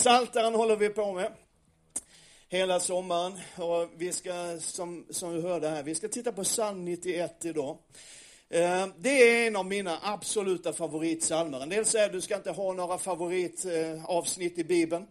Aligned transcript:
Saltaren 0.00 0.54
håller 0.54 0.76
vi 0.76 0.88
på 0.88 1.12
med 1.12 1.32
hela 2.48 2.80
sommaren. 2.80 3.40
Och 3.56 3.88
vi 3.96 4.12
ska, 4.12 4.58
som, 4.60 5.06
som 5.10 5.34
du 5.34 5.42
hörde 5.42 5.68
här, 5.68 5.82
vi 5.82 5.94
ska 5.94 6.08
titta 6.08 6.32
på 6.32 6.44
psalm 6.44 6.84
91 6.84 7.44
idag. 7.44 7.78
Eh, 8.50 8.86
det 8.98 9.10
är 9.10 9.46
en 9.46 9.56
av 9.56 9.66
mina 9.66 9.98
absoluta 10.02 10.72
favoritsalmer. 10.72 11.60
En 11.60 11.68
del 11.68 11.84
säger 11.86 12.06
att 12.06 12.12
du 12.12 12.20
ska 12.20 12.36
inte 12.36 12.50
ha 12.50 12.72
några 12.72 12.98
favoritavsnitt 12.98 14.58
i 14.58 14.64
Bibeln. 14.64 15.06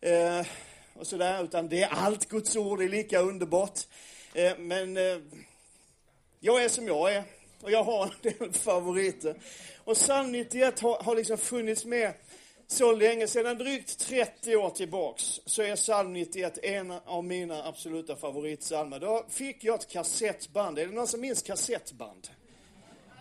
Eh, 0.00 0.46
och 0.94 1.06
sådär, 1.06 1.44
utan 1.44 1.68
det 1.68 1.82
är 1.82 1.88
allt 1.88 2.28
Guds 2.28 2.56
ord, 2.56 2.78
det 2.78 2.84
är 2.84 2.88
lika 2.88 3.20
underbart. 3.20 3.80
Eh, 4.34 4.58
men 4.58 4.96
jag 6.40 6.64
är 6.64 6.68
som 6.68 6.86
jag 6.86 7.14
är 7.14 7.24
och 7.62 7.70
jag 7.70 7.84
har 7.84 8.04
en 8.04 8.32
del 8.38 8.52
favoriter. 8.52 9.34
Och 9.84 9.94
psalm 9.94 10.32
91 10.32 10.80
har, 10.80 11.02
har 11.02 11.16
liksom 11.16 11.38
funnits 11.38 11.84
med 11.84 12.12
så 12.66 12.92
länge, 12.92 13.26
sedan 13.26 13.58
drygt 13.58 13.98
30 13.98 14.56
år 14.56 14.70
tillbaks, 14.70 15.40
så 15.46 15.62
är 15.62 15.76
psalm 15.76 16.12
91 16.12 16.58
en 16.62 16.90
av 16.90 17.24
mina 17.24 17.64
absoluta 17.64 18.16
favoritsalmer. 18.16 18.98
Då 18.98 19.26
fick 19.28 19.64
jag 19.64 19.74
ett 19.74 19.88
kassettband. 19.88 20.78
Är 20.78 20.86
det 20.86 20.92
någon 20.92 21.06
som 21.06 21.20
minns 21.20 21.42
kassettband? 21.42 22.28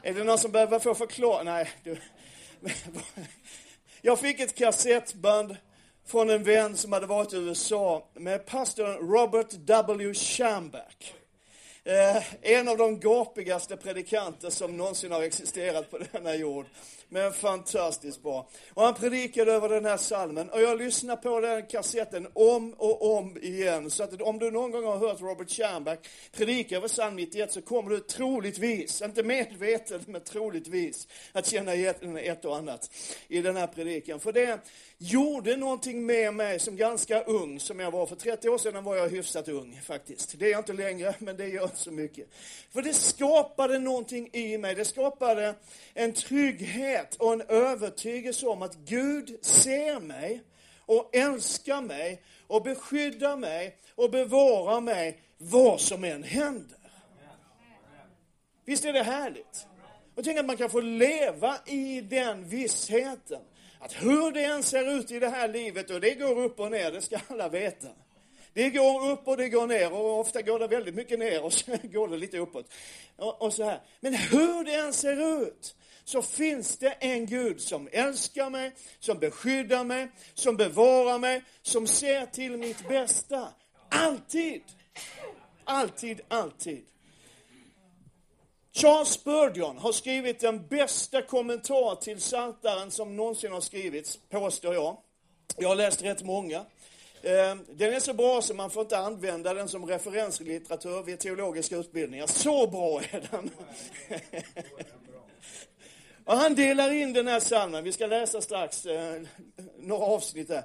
Är 0.04 0.14
det 0.14 0.24
någon 0.24 0.38
som 0.38 0.52
behöver 0.52 0.80
få 0.80 0.96
förklara? 0.96 1.44
Nej, 1.44 1.70
du. 1.84 1.98
Jag 4.02 4.20
fick 4.20 4.40
ett 4.40 4.56
kassettband 4.56 5.58
från 6.06 6.30
en 6.30 6.44
vän 6.44 6.78
som 6.78 6.94
hade 6.94 7.06
varit 7.06 7.34
i 7.34 7.38
USA 7.38 8.08
med 8.14 8.46
pastorn 8.46 9.12
Robert 9.12 9.52
W. 9.52 10.14
Shamback. 10.14 11.14
Eh, 11.84 12.24
en 12.42 12.68
av 12.68 12.78
de 12.78 13.00
gapigaste 13.00 13.78
predikanter 13.78 14.50
som 14.50 14.78
någonsin 14.78 15.12
har 15.12 15.22
existerat 15.22 15.92
på 15.92 16.00
denna 16.12 16.36
jord. 16.36 16.66
Men 17.14 17.34
fantastiskt 17.34 18.24
bra. 18.24 18.50
Och 18.74 18.84
han 18.84 18.94
predikade 18.94 19.52
över 19.54 19.70
den 19.70 19.86
här 19.86 19.98
salmen 19.98 20.50
och 20.50 20.62
jag 20.62 20.78
lyssnar 20.78 21.16
på 21.16 21.40
den 21.40 21.66
kassetten 21.66 22.28
om 22.34 22.74
och 22.74 23.18
om 23.18 23.38
igen. 23.38 23.92
Så 23.92 24.04
att 24.04 24.22
om 24.22 24.40
du 24.40 24.52
någon 24.52 24.72
gång 24.72 24.84
har 24.86 24.98
hört 24.98 25.22
Robert 25.22 25.52
Stjernback 25.52 26.10
predika 26.32 26.78
över 26.78 26.88
psalm 26.88 27.16
91 27.16 27.52
så 27.52 27.62
kommer 27.62 27.90
du 27.90 28.00
troligtvis, 28.00 29.02
inte 29.02 29.24
medvetet, 29.24 30.08
men 30.08 30.22
troligtvis 30.22 31.08
att 31.32 31.48
känna 31.48 31.76
igen 31.76 32.18
ett 32.18 32.46
och 32.46 32.58
annat 32.58 32.90
i 33.28 33.42
den 33.42 33.56
här 33.56 33.68
predikan. 33.68 34.20
För 34.20 34.32
det 34.32 34.60
gjorde 34.98 35.58
någonting 35.58 36.06
med 36.06 36.34
mig 36.34 36.60
som 36.60 36.76
ganska 36.76 37.24
ung, 37.24 37.60
som 37.60 37.80
jag 37.80 37.92
var. 37.92 38.06
För 38.06 38.16
30 38.16 38.50
år 38.50 38.58
sedan 38.58 38.84
var 38.84 38.96
jag 38.96 39.10
hyfsat 39.10 39.48
ung 39.48 39.82
faktiskt. 39.84 40.40
Det 40.40 40.46
är 40.46 40.52
jag 40.52 40.60
inte 40.60 40.74
längre, 40.74 41.16
men 41.20 41.38
det 41.38 41.48
gör 41.48 41.64
inte 41.64 41.78
så 41.78 41.92
mycket. 41.92 42.28
För 42.74 42.82
det 42.82 42.94
skapade 42.94 43.80
någonting 43.80 44.30
i 44.34 44.58
mig. 44.58 44.76
Det 44.76 44.86
skapade 44.86 45.56
en 45.94 46.14
trygghet 46.14 47.01
och 47.20 47.34
en 47.34 47.42
övertygelse 47.42 48.48
om 48.48 48.62
att 48.62 48.76
Gud 48.76 49.46
ser 49.46 50.00
mig 50.00 50.44
och 50.80 51.16
älskar 51.16 51.82
mig 51.82 52.22
och 52.48 52.64
beskyddar 52.64 53.38
mig 53.38 53.78
och 53.96 54.12
bevarar 54.12 54.82
mig 54.82 55.22
vad 55.38 55.82
som 55.82 56.04
än 56.04 56.24
händer. 56.24 56.78
Visst 58.66 58.86
är 58.86 58.94
det 58.94 59.04
härligt? 59.04 59.68
Och 60.16 60.24
tänk 60.24 60.40
att 60.40 60.46
man 60.46 60.58
kan 60.58 60.70
få 60.70 60.82
leva 60.82 61.58
i 61.66 62.02
den 62.02 62.48
vissheten. 62.48 63.42
Att 63.80 63.94
hur 63.94 64.32
det 64.32 64.44
än 64.44 64.64
ser 64.64 64.98
ut 64.98 65.12
i 65.12 65.20
det 65.20 65.30
här 65.30 65.48
livet, 65.48 65.90
och 65.90 66.02
det 66.02 66.16
går 66.16 66.40
upp 66.40 66.60
och 66.60 66.72
ner, 66.72 66.92
det 66.92 67.02
ska 67.02 67.18
alla 67.28 67.50
veta. 67.50 67.88
Det 68.54 68.70
går 68.70 69.10
upp 69.10 69.28
och 69.28 69.38
det 69.38 69.50
går 69.50 69.68
ner 69.68 69.94
och 69.94 70.20
ofta 70.20 70.42
går 70.42 70.60
det 70.60 70.68
väldigt 70.68 70.96
mycket 70.96 71.20
ner 71.20 71.44
och 71.44 71.54
så 71.54 71.72
går 71.84 72.08
det 72.08 72.18
lite 72.18 72.38
uppåt. 72.38 72.74
Och, 73.16 73.42
och 73.42 73.54
så 73.54 73.64
här. 73.64 73.80
Men 74.00 74.14
hur 74.14 74.64
det 74.64 74.74
än 74.74 74.94
ser 74.94 75.44
ut 75.44 75.76
så 76.06 76.22
finns 76.22 76.78
det 76.78 76.92
en 77.00 77.26
Gud 77.26 77.62
som 77.62 77.90
älskar 77.92 78.50
mig, 78.50 78.72
som 79.00 79.20
beskyddar 79.20 79.84
mig, 79.84 80.12
som 80.34 80.58
bevarar 80.58 81.20
mig, 81.20 81.44
som 81.62 81.88
ser 81.88 82.26
till 82.26 82.58
mitt 82.58 82.88
bästa. 82.88 83.48
Alltid. 83.90 84.62
Alltid, 85.64 86.22
alltid. 86.28 86.86
Charles 88.74 89.10
Spurgeon 89.10 89.78
har 89.78 89.92
skrivit 89.92 90.40
den 90.40 90.68
bästa 90.68 91.22
kommentar 91.22 91.96
till 91.96 92.18
Psaltaren 92.18 92.92
som 92.92 93.16
någonsin 93.16 93.52
har 93.52 93.62
skrivits, 93.62 94.20
påstår 94.30 94.74
jag. 94.74 94.98
Jag 95.58 95.70
har 95.70 95.76
läst 95.76 96.04
rätt 96.04 96.24
många. 96.24 96.66
Ehm, 97.24 97.66
den 97.70 97.94
är 97.94 98.00
så 98.00 98.14
bra 98.14 98.42
så 98.42 98.54
man 98.54 98.70
får 98.70 98.82
inte 98.82 98.98
använda 98.98 99.54
den 99.54 99.68
som 99.68 99.86
referenslitteratur 99.86 101.04
vid 101.04 101.20
teologiska 101.20 101.78
utbildningar. 101.78 102.28
Så 102.28 102.68
bra 102.68 103.02
är 103.02 103.28
den. 103.32 103.50
Och 106.26 106.38
han 106.38 106.56
delar 106.56 106.92
in 106.92 107.14
den 107.14 107.28
här 107.28 107.40
psalmen, 107.40 107.84
vi 107.84 107.92
ska 107.92 108.08
läsa 108.08 108.42
strax 108.42 108.86
eh, 108.86 109.22
några 109.78 110.06
avsnitt 110.06 110.48
där. 110.48 110.64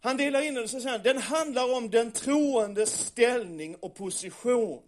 Han 0.00 0.16
delar 0.16 0.42
in 0.42 0.54
den 0.54 0.68
så 0.68 0.80
säger 0.80 0.92
han, 0.92 1.02
den 1.02 1.18
handlar 1.18 1.74
om 1.74 1.90
den 1.90 2.12
troendes 2.12 3.06
ställning 3.06 3.76
och 3.76 3.94
position. 3.94 4.82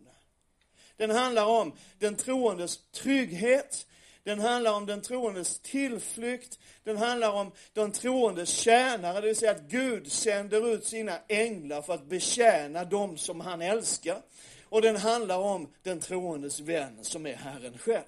Den 0.96 1.10
handlar 1.10 1.46
om 1.46 1.72
den 1.98 2.16
troendes 2.16 2.78
trygghet, 2.92 3.86
den 4.24 4.40
handlar 4.40 4.72
om 4.72 4.86
den 4.86 5.02
troendes 5.02 5.58
tillflykt, 5.58 6.58
den 6.84 6.96
handlar 6.96 7.32
om 7.32 7.52
den 7.72 7.92
troendes 7.92 8.48
tjänare, 8.48 9.20
det 9.20 9.26
vill 9.26 9.36
säga 9.36 9.50
att 9.50 9.62
Gud 9.62 10.12
sänder 10.12 10.74
ut 10.74 10.84
sina 10.84 11.18
änglar 11.28 11.82
för 11.82 11.94
att 11.94 12.06
betjäna 12.06 12.84
dem 12.84 13.18
som 13.18 13.40
han 13.40 13.62
älskar. 13.62 14.22
Och 14.64 14.82
den 14.82 14.96
handlar 14.96 15.38
om 15.38 15.68
den 15.82 16.00
troendes 16.00 16.60
vän 16.60 16.98
som 17.02 17.26
är 17.26 17.34
Herren 17.34 17.78
själv. 17.78 18.02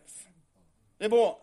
Det 0.98 1.04
är 1.04 1.09
bra. 1.09 1.42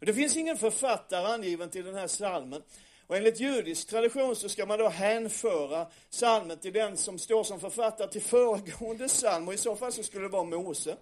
Och 0.00 0.06
det 0.06 0.14
finns 0.14 0.36
ingen 0.36 0.56
författare 0.56 1.26
angiven 1.26 1.70
till 1.70 1.84
den 1.84 1.94
här 1.94 2.06
salmen. 2.06 2.62
Och 3.06 3.16
enligt 3.16 3.40
judisk 3.40 3.88
tradition 3.88 4.36
så 4.36 4.48
ska 4.48 4.66
man 4.66 4.78
då 4.78 4.88
hänföra 4.88 5.86
salmen 6.10 6.58
till 6.58 6.72
den 6.72 6.96
som 6.96 7.18
står 7.18 7.44
som 7.44 7.60
författare 7.60 8.08
till 8.08 8.22
föregående 8.22 9.08
psalm 9.08 9.48
och 9.48 9.54
i 9.54 9.56
så 9.56 9.76
fall 9.76 9.92
så 9.92 10.02
skulle 10.02 10.24
det 10.24 10.28
vara 10.28 10.44
Mose. 10.44 10.96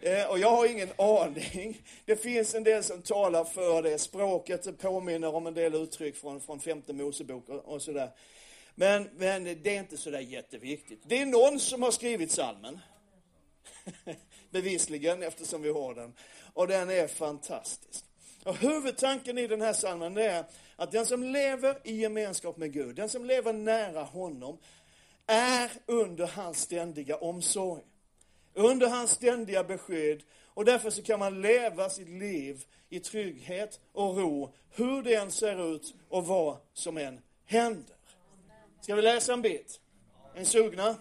Eh, 0.00 0.30
och 0.30 0.38
jag 0.38 0.50
har 0.50 0.66
ingen 0.66 0.88
aning. 0.98 1.82
Det 2.04 2.16
finns 2.16 2.54
en 2.54 2.64
del 2.64 2.84
som 2.84 3.02
talar 3.02 3.44
för 3.44 3.82
det. 3.82 3.98
Språket 3.98 4.78
påminner 4.78 5.34
om 5.34 5.46
en 5.46 5.54
del 5.54 5.74
uttryck 5.74 6.16
från, 6.16 6.40
från 6.40 6.60
femte 6.60 6.92
Mosebok 6.92 7.48
och, 7.48 7.74
och 7.74 7.82
sådär. 7.82 8.10
Men, 8.74 9.08
men 9.16 9.44
det 9.44 9.76
är 9.76 9.78
inte 9.78 9.96
sådär 9.96 10.20
jätteviktigt. 10.20 11.02
Det 11.06 11.18
är 11.22 11.26
någon 11.26 11.60
som 11.60 11.82
har 11.82 11.90
skrivit 11.90 12.30
salmen. 12.30 12.78
Bevisligen, 14.50 15.22
eftersom 15.22 15.62
vi 15.62 15.72
har 15.72 15.94
den. 15.94 16.14
Och 16.54 16.68
den 16.68 16.90
är 16.90 17.06
fantastisk. 17.06 18.04
Och 18.48 18.56
huvudtanken 18.56 19.38
i 19.38 19.46
den 19.46 19.60
här 19.60 19.72
salmen 19.72 20.18
är 20.18 20.44
att 20.76 20.92
den 20.92 21.06
som 21.06 21.22
lever 21.22 21.78
i 21.84 21.96
gemenskap 21.96 22.56
med 22.56 22.72
Gud, 22.72 22.96
den 22.96 23.08
som 23.08 23.24
lever 23.24 23.52
nära 23.52 24.02
honom, 24.02 24.58
är 25.26 25.70
under 25.86 26.26
hans 26.26 26.60
ständiga 26.60 27.16
omsorg. 27.16 27.82
Under 28.54 28.88
hans 28.88 29.10
ständiga 29.10 29.64
beskydd. 29.64 30.22
Och 30.54 30.64
därför 30.64 30.90
så 30.90 31.02
kan 31.02 31.18
man 31.18 31.40
leva 31.40 31.90
sitt 31.90 32.08
liv 32.08 32.64
i 32.88 33.00
trygghet 33.00 33.80
och 33.92 34.16
ro, 34.16 34.52
hur 34.70 35.02
det 35.02 35.14
än 35.14 35.30
ser 35.30 35.74
ut 35.74 35.94
och 36.08 36.26
vad 36.26 36.56
som 36.72 36.96
än 36.96 37.20
händer. 37.44 37.96
Ska 38.80 38.94
vi 38.94 39.02
läsa 39.02 39.32
en 39.32 39.42
bit? 39.42 39.80
En 40.34 40.46
sugna? 40.46 40.96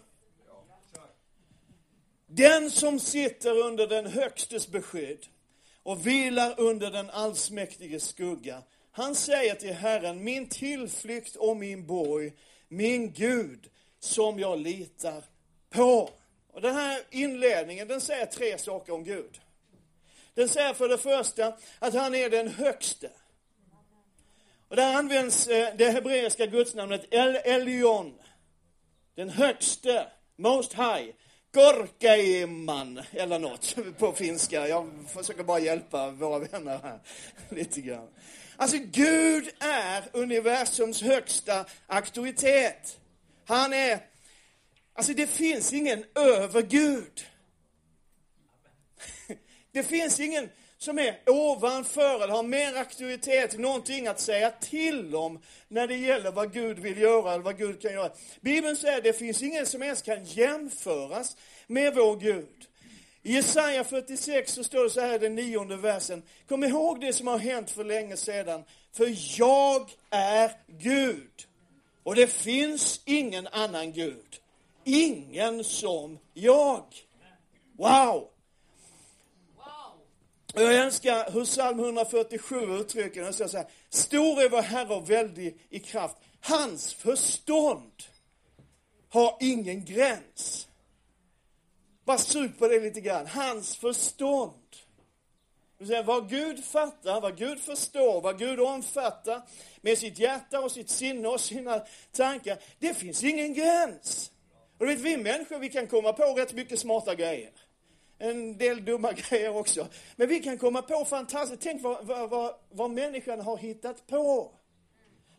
Den 2.27 2.71
som 2.71 2.99
sitter 2.99 3.57
under 3.57 3.87
den 3.87 4.05
högstes 4.05 4.67
beskydd 4.67 5.27
och 5.87 6.07
vilar 6.07 6.59
under 6.59 6.91
den 6.91 7.09
allsmäktiges 7.09 8.07
skugga. 8.07 8.63
Han 8.91 9.15
säger 9.15 9.55
till 9.55 9.73
Herren, 9.73 10.23
min 10.23 10.49
tillflykt 10.49 11.35
och 11.35 11.57
min 11.57 11.87
borg, 11.87 12.33
min 12.67 13.13
Gud, 13.13 13.69
som 13.99 14.39
jag 14.39 14.59
litar 14.59 15.23
på. 15.69 16.09
Och 16.53 16.61
den 16.61 16.75
här 16.75 17.01
inledningen, 17.11 17.87
den 17.87 18.01
säger 18.01 18.25
tre 18.25 18.57
saker 18.57 18.93
om 18.93 19.03
Gud. 19.03 19.41
Den 20.33 20.49
säger 20.49 20.73
för 20.73 20.89
det 20.89 20.97
första 20.97 21.57
att 21.79 21.93
han 21.93 22.15
är 22.15 22.29
den 22.29 22.47
högste. 22.47 23.09
Och 24.67 24.75
där 24.75 24.93
används 24.93 25.47
eh, 25.47 25.75
det 25.77 25.91
hebreiska 25.91 26.45
gudsnamnet 26.45 27.05
El 27.13 27.35
Elyon. 27.35 28.19
Den 29.15 29.29
högste, 29.29 30.07
Most 30.35 30.73
High. 30.73 31.13
Korkeimman, 31.57 33.01
eller 33.11 33.39
något 33.39 33.75
på 33.97 34.11
finska. 34.11 34.67
Jag 34.67 34.91
försöker 35.13 35.43
bara 35.43 35.59
hjälpa 35.59 36.11
våra 36.11 36.39
vänner 36.39 36.79
här 36.83 36.99
lite 37.49 37.81
grann. 37.81 38.07
Alltså, 38.55 38.77
Gud 38.77 39.49
är 39.59 40.03
universums 40.13 41.01
högsta 41.01 41.65
auktoritet. 41.87 42.99
Han 43.45 43.73
är, 43.73 43.99
alltså 44.93 45.13
det 45.13 45.27
finns 45.27 45.73
ingen 45.73 46.03
över 46.15 46.61
Gud. 46.61 47.25
Det 49.71 49.83
finns 49.83 50.19
ingen 50.19 50.49
som 50.77 50.99
är 50.99 51.19
ovanför 51.25 52.23
eller 52.23 52.33
har 52.33 52.43
mer 52.43 52.75
auktoritet, 52.75 53.59
någonting 53.59 54.07
att 54.07 54.19
säga 54.19 54.51
till 54.51 55.15
om 55.15 55.39
när 55.67 55.87
det 55.87 55.95
gäller 55.95 56.31
vad 56.31 56.53
Gud 56.53 56.79
vill 56.79 56.97
göra 56.97 57.33
eller 57.33 57.43
vad 57.43 57.57
Gud 57.57 57.81
kan 57.81 57.93
göra. 57.93 58.11
Bibeln 58.41 58.75
säger 58.75 58.97
att 58.97 59.03
det 59.03 59.13
finns 59.13 59.41
ingen 59.41 59.65
som 59.65 59.83
ens 59.83 60.01
kan 60.01 60.25
jämföras 60.25 61.37
med 61.67 61.95
vår 61.95 62.15
Gud. 62.15 62.67
I 63.23 63.33
Jesaja 63.33 63.83
46 63.83 64.53
så 64.53 64.63
står 64.63 64.83
det 64.83 64.89
så 64.89 65.01
här 65.01 65.15
i 65.15 65.17
den 65.17 65.35
nionde 65.35 65.77
versen. 65.77 66.23
Kom 66.49 66.63
ihåg 66.63 67.01
det 67.01 67.13
som 67.13 67.27
har 67.27 67.37
hänt 67.37 67.71
för 67.71 67.83
länge 67.83 68.17
sedan. 68.17 68.63
För 68.93 69.39
jag 69.39 69.89
är 70.09 70.51
Gud. 70.67 71.47
Och 72.03 72.15
det 72.15 72.27
finns 72.27 73.01
ingen 73.05 73.47
annan 73.47 73.93
Gud. 73.93 74.39
Ingen 74.83 75.63
som 75.63 76.19
jag. 76.33 76.83
Wow! 77.77 78.29
Och 80.57 80.63
jag 80.63 80.75
älskar 80.75 81.31
hur 81.31 81.45
psalm 81.45 81.79
147 81.79 82.55
uttrycker 82.79 83.23
det. 83.23 83.33
Så 83.33 83.57
här, 83.57 83.67
Stor 83.89 84.41
är 84.41 84.49
vår 84.49 84.61
Herre 84.61 84.95
och 84.95 85.09
väldig 85.09 85.57
i 85.69 85.79
kraft. 85.79 86.17
Hans 86.41 86.93
förstånd 86.93 88.03
har 89.09 89.37
ingen 89.39 89.85
gräns. 89.85 90.67
Bara 92.05 92.17
sug 92.17 92.59
på 92.59 92.67
det 92.67 92.79
lite 92.79 93.01
grann. 93.01 93.27
Hans 93.27 93.75
förstånd. 93.75 94.75
Säga, 95.87 96.03
vad 96.03 96.29
Gud 96.29 96.65
fattar, 96.65 97.21
vad 97.21 97.37
Gud 97.37 97.59
förstår, 97.59 98.21
vad 98.21 98.39
Gud 98.39 98.59
omfattar 98.59 99.41
med 99.81 99.97
sitt 99.97 100.19
hjärta 100.19 100.59
och 100.59 100.71
sitt 100.71 100.89
sinne 100.89 101.27
och 101.27 101.41
sina 101.41 101.85
tankar. 102.11 102.57
Det 102.79 102.93
finns 102.93 103.23
ingen 103.23 103.53
gräns. 103.53 104.31
Och 104.77 104.85
du 104.85 104.95
vet, 104.95 105.05
vi 105.05 105.17
människor, 105.17 105.59
vi 105.59 105.69
kan 105.69 105.87
komma 105.87 106.13
på 106.13 106.23
rätt 106.23 106.53
mycket 106.53 106.79
smarta 106.79 107.15
grejer. 107.15 107.51
En 108.19 108.57
del 108.57 108.85
dumma 108.85 109.11
grejer 109.29 109.57
också. 109.57 109.87
Men 110.15 110.27
vi 110.27 110.39
kan 110.39 110.57
komma 110.57 110.81
på 110.81 111.05
fantastiskt. 111.05 111.61
Tänk 111.61 111.83
vad, 111.83 112.05
vad, 112.05 112.29
vad, 112.29 112.55
vad 112.69 112.91
människan 112.91 113.41
har 113.41 113.57
hittat 113.57 114.07
på. 114.07 114.51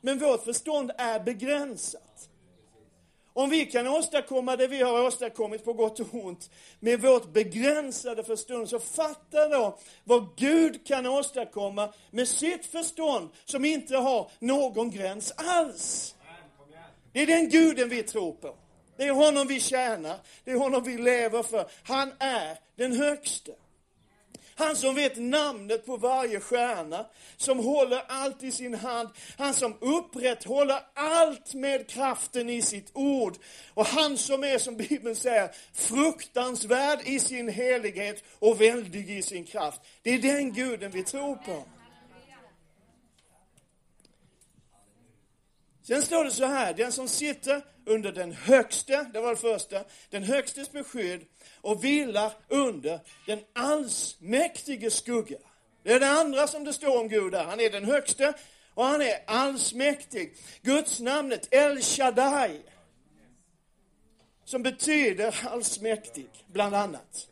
Men 0.00 0.18
vårt 0.18 0.44
förstånd 0.44 0.92
är 0.98 1.20
begränsat. 1.20 2.28
Om 3.32 3.50
vi 3.50 3.66
kan 3.66 3.86
åstadkomma 3.86 4.56
det 4.56 4.66
vi 4.66 4.82
har 4.82 5.02
åstadkommit 5.02 5.64
på 5.64 5.72
gott 5.72 6.00
och 6.00 6.14
ont 6.14 6.50
med 6.80 7.00
vårt 7.00 7.32
begränsade 7.32 8.24
förstånd, 8.24 8.68
så 8.68 8.78
fatta 8.78 9.48
då 9.48 9.78
vad 10.04 10.28
Gud 10.36 10.86
kan 10.86 11.06
åstadkomma 11.06 11.92
med 12.10 12.28
sitt 12.28 12.66
förstånd 12.66 13.28
som 13.44 13.64
inte 13.64 13.96
har 13.96 14.30
någon 14.38 14.90
gräns 14.90 15.32
alls. 15.36 16.14
Det 17.12 17.22
är 17.22 17.26
den 17.26 17.48
guden 17.48 17.88
vi 17.88 18.02
tror 18.02 18.32
på. 18.32 18.54
Det 18.98 19.04
är 19.04 19.12
honom 19.12 19.46
vi 19.46 19.60
tjänar, 19.60 20.18
det 20.44 20.50
är 20.50 20.56
honom 20.56 20.84
vi 20.84 20.98
lever 20.98 21.42
för. 21.42 21.70
Han 21.82 22.12
är 22.18 22.58
den 22.76 22.96
högste. 22.96 23.52
Han 24.54 24.76
som 24.76 24.94
vet 24.94 25.16
namnet 25.16 25.86
på 25.86 25.96
varje 25.96 26.40
stjärna, 26.40 27.06
som 27.36 27.58
håller 27.58 28.02
allt 28.08 28.42
i 28.42 28.50
sin 28.50 28.74
hand. 28.74 29.08
Han 29.36 29.54
som 29.54 29.76
upprätthåller 29.80 30.80
allt 30.94 31.54
med 31.54 31.88
kraften 31.88 32.50
i 32.50 32.62
sitt 32.62 32.90
ord. 32.92 33.36
Och 33.74 33.86
han 33.86 34.18
som 34.18 34.44
är, 34.44 34.58
som 34.58 34.76
Bibeln 34.76 35.16
säger, 35.16 35.50
fruktansvärd 35.72 37.00
i 37.04 37.20
sin 37.20 37.48
helighet 37.48 38.24
och 38.38 38.60
väldig 38.60 39.10
i 39.10 39.22
sin 39.22 39.44
kraft. 39.44 39.80
Det 40.02 40.10
är 40.10 40.18
den 40.18 40.52
guden 40.52 40.90
vi 40.90 41.04
tror 41.04 41.36
på. 41.36 41.64
Sen 45.82 46.02
står 46.02 46.24
det 46.24 46.30
så 46.30 46.46
här, 46.46 46.74
den 46.74 46.92
som 46.92 47.08
sitter 47.08 47.62
under 47.88 48.12
den 48.12 48.32
högste, 48.32 49.06
det 49.12 49.20
var 49.20 49.30
det 49.30 49.36
första, 49.36 49.84
den 50.10 50.22
högstes 50.22 50.72
beskydd 50.72 51.26
och 51.60 51.84
vilar 51.84 52.32
under 52.48 53.00
den 53.26 53.40
allsmäktige 53.52 54.90
skugga. 54.90 55.38
Det 55.82 55.92
är 55.92 56.00
det 56.00 56.10
andra 56.10 56.46
som 56.46 56.64
det 56.64 56.72
står 56.72 57.00
om 57.00 57.08
Gud 57.08 57.32
där. 57.32 57.44
Han 57.44 57.60
är 57.60 57.70
den 57.70 57.84
högste 57.84 58.34
och 58.74 58.84
han 58.84 59.02
är 59.02 59.22
allsmäktig. 59.26 60.36
Guds 60.62 61.00
namnet 61.00 61.48
El 61.50 61.82
Shaddai, 61.82 62.60
som 64.44 64.62
betyder 64.62 65.48
allsmäktig, 65.48 66.28
bland 66.46 66.74
annat. 66.74 67.28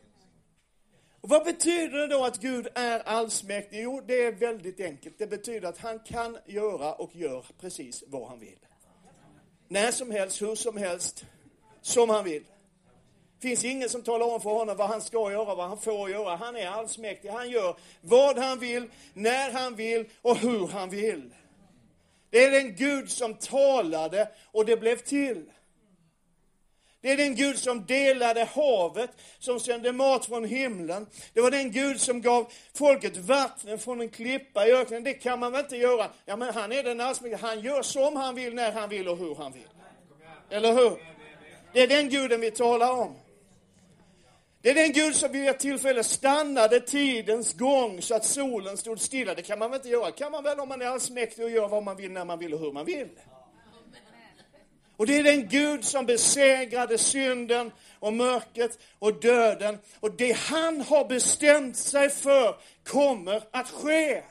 Och 1.21 1.29
vad 1.29 1.45
betyder 1.45 1.99
det 1.99 2.07
då 2.07 2.25
att 2.25 2.41
Gud 2.41 2.69
är 2.75 3.01
allsmäktig? 3.01 3.83
Jo, 3.83 4.03
det 4.07 4.25
är 4.25 4.33
väldigt 4.33 4.81
enkelt. 4.81 5.19
Det 5.19 5.27
betyder 5.27 5.69
att 5.69 5.79
han 5.79 5.99
kan 5.99 6.39
göra 6.47 6.95
och 6.95 7.17
gör 7.17 7.47
precis 7.61 8.05
vad 8.07 8.29
han 8.29 8.41
vill. 8.41 8.66
När 9.69 9.91
som 9.91 10.11
helst, 10.11 10.43
hur 10.43 10.55
som 10.55 10.77
helst, 10.77 11.25
som 11.83 12.11
han 12.11 12.25
vill. 12.25 12.43
Det 13.41 13.49
finns 13.49 13.65
ingen 13.65 13.89
som 13.89 14.03
talar 14.03 14.27
om 14.27 14.41
för 14.41 14.51
honom 14.51 14.77
vad 14.77 14.89
han 14.89 15.03
ska 15.03 15.33
göra, 15.33 15.55
vad 15.55 15.69
han 15.69 15.79
får 15.79 16.11
göra. 16.11 16.37
Han 16.37 16.57
är 16.57 16.67
allsmäktig. 16.67 17.29
Han 17.29 17.51
gör 17.51 17.77
vad 18.01 18.39
han 18.39 18.59
vill, 18.59 18.91
när 19.15 19.51
han 19.51 19.75
vill 19.75 20.09
och 20.23 20.37
hur 20.37 20.67
han 20.67 20.91
vill. 20.91 21.31
Det 22.31 22.45
är 22.45 22.51
den 22.51 22.77
Gud 22.77 23.11
som 23.11 23.35
talade 23.35 24.29
och 24.53 24.67
det 24.67 24.77
blev 24.77 24.97
till. 24.97 25.51
Det 27.01 27.13
är 27.13 27.17
den 27.17 27.35
Gud 27.35 27.59
som 27.59 27.87
delade 27.87 28.45
havet, 28.45 29.11
som 29.39 29.61
sände 29.61 29.93
mat 29.93 30.27
från 30.27 30.45
himlen. 30.45 31.07
Det 31.33 31.41
var 31.41 31.51
den 31.51 31.73
Gud 31.73 32.01
som 32.01 32.21
gav 32.21 32.53
folket 32.75 33.17
vatten 33.17 33.79
från 33.79 34.01
en 34.01 34.09
klippa 34.09 34.67
i 34.67 34.73
öknen. 34.73 35.05
Det 35.05 35.13
kan 35.13 35.41
man 35.41 35.53
väl 35.53 35.61
inte 35.61 35.77
göra? 35.77 36.11
Ja, 36.25 36.37
men 36.37 36.55
han 36.55 36.73
är 36.73 36.83
den 36.83 37.01
allsmäktige. 37.01 37.47
Han 37.47 37.61
gör 37.61 37.83
som 37.83 38.17
han 38.17 38.35
vill, 38.35 38.55
när 38.55 38.73
han 38.73 38.89
vill 38.89 39.09
och 39.09 39.17
hur 39.17 39.35
han 39.35 39.53
vill. 39.53 39.69
Eller 40.51 40.73
hur? 40.73 41.03
Det 41.73 41.83
är 41.83 41.89
den 41.89 42.09
guden 42.09 42.41
vi 42.41 42.51
talar 42.51 42.93
om. 42.93 43.15
Det 44.63 44.71
är 44.71 44.75
den 44.75 44.93
Gud 44.93 45.17
som 45.17 45.33
vid 45.33 45.49
ett 45.49 45.59
tillfälle 45.59 46.05
stannade 46.05 46.81
tidens 46.81 47.53
gång 47.53 48.03
så 48.03 48.15
att 48.15 48.25
solen 48.25 48.77
stod 48.77 49.01
stilla. 49.01 49.35
Det 49.35 49.43
kan 49.43 49.59
man 49.59 49.71
väl 49.71 49.79
inte 49.79 49.89
göra? 49.89 50.11
kan 50.11 50.33
man 50.33 50.45
väl 50.45 50.61
om 50.61 50.69
man 50.69 50.83
är 50.83 50.87
allsmäktig 50.87 51.45
och 51.45 51.51
gör 51.51 51.69
vad 51.69 51.83
man 51.83 51.97
vill, 51.97 52.11
när 52.11 52.25
man 52.25 52.39
vill 52.39 52.55
och 52.55 52.61
hur 52.61 52.73
man 52.73 52.85
vill. 52.85 53.09
Och 54.97 55.07
det 55.07 55.19
är 55.19 55.23
den 55.23 55.49
Gud 55.49 55.85
som 55.85 56.07
besegrade 56.07 56.99
synden 56.99 57.73
och 57.99 58.13
mörkret 58.13 58.79
och 58.99 59.21
döden. 59.21 59.79
Och 60.01 60.11
det 60.11 60.33
han 60.33 60.81
har 60.81 61.05
bestämt 61.05 61.77
sig 61.77 62.11
för 62.11 62.57
kommer 62.85 63.43
att 63.51 63.71
ske. 63.71 64.23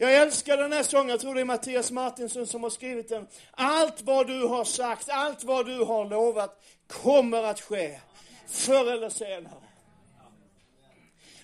Jag 0.00 0.14
älskar 0.14 0.56
den 0.56 0.72
här 0.72 0.82
sången, 0.82 1.08
jag 1.08 1.20
tror 1.20 1.34
det 1.34 1.40
är 1.40 1.44
Mattias 1.44 1.90
Martinsson 1.90 2.46
som 2.46 2.62
har 2.62 2.70
skrivit 2.70 3.08
den. 3.08 3.26
Allt 3.50 4.02
vad 4.02 4.26
du 4.26 4.46
har 4.46 4.64
sagt, 4.64 5.08
allt 5.08 5.44
vad 5.44 5.66
du 5.66 5.84
har 5.84 6.04
lovat 6.04 6.62
kommer 6.86 7.42
att 7.42 7.60
ske. 7.60 7.98
Förr 8.46 8.92
eller 8.92 9.08
senare. 9.08 9.67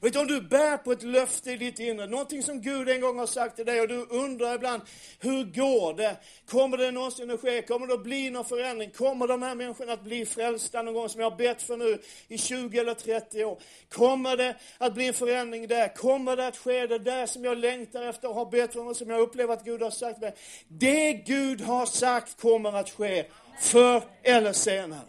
Vet 0.05 0.13
du, 0.13 0.19
om 0.19 0.27
du 0.27 0.41
bär 0.41 0.77
på 0.77 0.93
ett 0.93 1.03
löfte 1.03 1.53
i 1.53 1.57
ditt 1.57 1.79
inre, 1.79 2.07
någonting 2.07 2.43
som 2.43 2.61
Gud 2.61 2.89
en 2.89 3.01
gång 3.01 3.19
har 3.19 3.27
sagt 3.27 3.57
till 3.57 3.67
dig 3.67 3.81
och 3.81 3.89
du 3.89 4.07
undrar 4.11 4.55
ibland, 4.55 4.83
hur 5.21 5.45
går 5.45 5.95
det? 5.95 6.17
Kommer 6.47 6.77
det 6.77 6.91
någonsin 6.91 7.31
att 7.31 7.41
ske? 7.41 7.63
Kommer 7.63 7.87
det 7.87 7.95
att 7.95 8.03
bli 8.03 8.31
någon 8.31 8.45
förändring? 8.45 8.91
Kommer 8.91 9.29
de 9.29 9.43
här 9.43 9.55
människorna 9.55 9.93
att 9.93 10.05
bli 10.05 10.27
frälsta 10.27 10.83
någon 10.83 10.95
gång 10.95 11.09
som 11.09 11.21
jag 11.21 11.31
har 11.31 11.37
bett 11.37 11.63
för 11.63 11.77
nu 11.77 11.99
i 12.29 12.39
20 12.39 12.79
eller 12.79 12.95
30 12.95 13.45
år? 13.45 13.59
Kommer 13.89 14.37
det 14.37 14.57
att 14.79 14.95
bli 14.95 15.09
en 15.09 15.15
förändring 15.15 15.67
där? 15.67 15.95
Kommer 15.95 16.37
det 16.37 16.47
att 16.47 16.57
ske 16.57 16.87
det 16.87 16.99
där 16.99 17.27
som 17.27 17.45
jag 17.45 17.59
längtar 17.59 18.03
efter 18.03 18.29
och 18.29 18.35
har 18.35 18.51
bett 18.51 18.73
för 18.73 18.89
och 18.89 18.97
som 18.97 19.11
jag 19.11 19.21
upplever 19.21 19.55
att 19.55 19.65
Gud 19.65 19.83
har 19.83 19.91
sagt 19.91 20.21
mig? 20.21 20.35
Det 20.69 21.13
Gud 21.13 21.61
har 21.61 21.87
sagt 21.87 22.41
kommer 22.41 22.73
att 22.73 22.91
ske, 22.91 23.25
förr 23.61 24.03
eller 24.23 24.53
senare. 24.53 25.01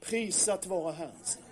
Prisat 0.00 0.66
vara 0.66 0.92
Herrens 0.92 1.38
namn. 1.38 1.49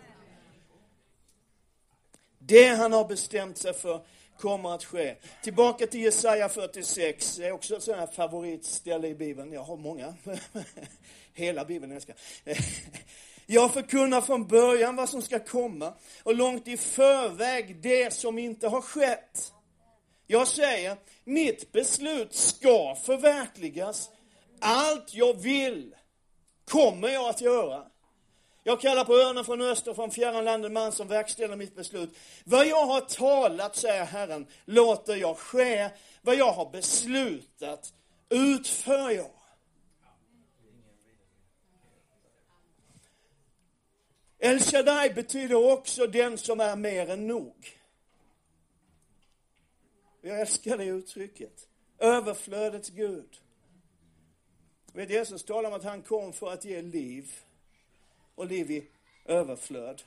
Det 2.48 2.66
han 2.66 2.92
har 2.92 3.04
bestämt 3.04 3.58
sig 3.58 3.74
för 3.74 4.00
kommer 4.38 4.74
att 4.74 4.84
ske. 4.84 5.14
Tillbaka 5.42 5.86
till 5.86 6.00
Jesaja 6.00 6.48
46, 6.48 7.36
det 7.36 7.46
är 7.46 7.52
också 7.52 7.76
ett 7.76 7.82
sånt 7.82 7.98
här 7.98 8.06
favoritställe 8.06 9.08
i 9.08 9.14
Bibeln. 9.14 9.52
Jag 9.52 9.62
har 9.62 9.76
många. 9.76 10.14
Hela 11.34 11.64
Bibeln 11.64 11.92
älskar 11.92 12.16
jag 13.50 13.72
förkunnar 13.72 14.20
från 14.20 14.46
början 14.46 14.96
vad 14.96 15.08
som 15.08 15.22
ska 15.22 15.38
komma 15.38 15.94
och 16.22 16.34
långt 16.34 16.68
i 16.68 16.76
förväg 16.76 17.82
det 17.82 18.12
som 18.12 18.38
inte 18.38 18.68
har 18.68 18.80
skett. 18.80 19.52
Jag 20.26 20.48
säger, 20.48 20.96
mitt 21.24 21.72
beslut 21.72 22.34
ska 22.34 22.94
förverkligas. 22.94 24.10
Allt 24.60 25.14
jag 25.14 25.34
vill 25.34 25.94
kommer 26.64 27.08
jag 27.08 27.28
att 27.28 27.40
göra. 27.40 27.84
Jag 28.68 28.80
kallar 28.80 29.04
på 29.04 29.14
örnen 29.14 29.44
från 29.44 29.60
öster, 29.60 29.94
från 29.94 30.10
fjärran 30.10 30.44
land 30.44 30.64
en 30.64 30.72
man 30.72 30.92
som 30.92 31.08
verkställer 31.08 31.56
mitt 31.56 31.76
beslut. 31.76 32.10
Vad 32.44 32.66
jag 32.66 32.86
har 32.86 33.00
talat, 33.00 33.76
säger 33.76 34.04
Herren, 34.04 34.46
låter 34.64 35.16
jag 35.16 35.38
ske. 35.38 35.90
Vad 36.22 36.34
jag 36.34 36.52
har 36.52 36.70
beslutat 36.70 37.94
utför 38.28 39.10
jag. 39.10 39.30
El 44.38 44.60
Shaddai 44.60 45.10
betyder 45.10 45.72
också 45.72 46.06
den 46.06 46.38
som 46.38 46.60
är 46.60 46.76
mer 46.76 47.10
än 47.10 47.26
nog. 47.26 47.78
Jag 50.20 50.40
älskar 50.40 50.78
det 50.78 50.84
uttrycket. 50.84 51.68
Överflödets 51.98 52.90
Gud. 52.90 53.40
Vet 54.92 55.10
Jesus 55.10 55.44
talar 55.44 55.68
om 55.68 55.76
att 55.76 55.84
han 55.84 56.02
kom 56.02 56.32
för 56.32 56.52
att 56.52 56.64
ge 56.64 56.82
liv 56.82 57.32
och 58.38 58.46
liv 58.46 58.70
i 58.70 58.84
överflöd. 59.24 60.02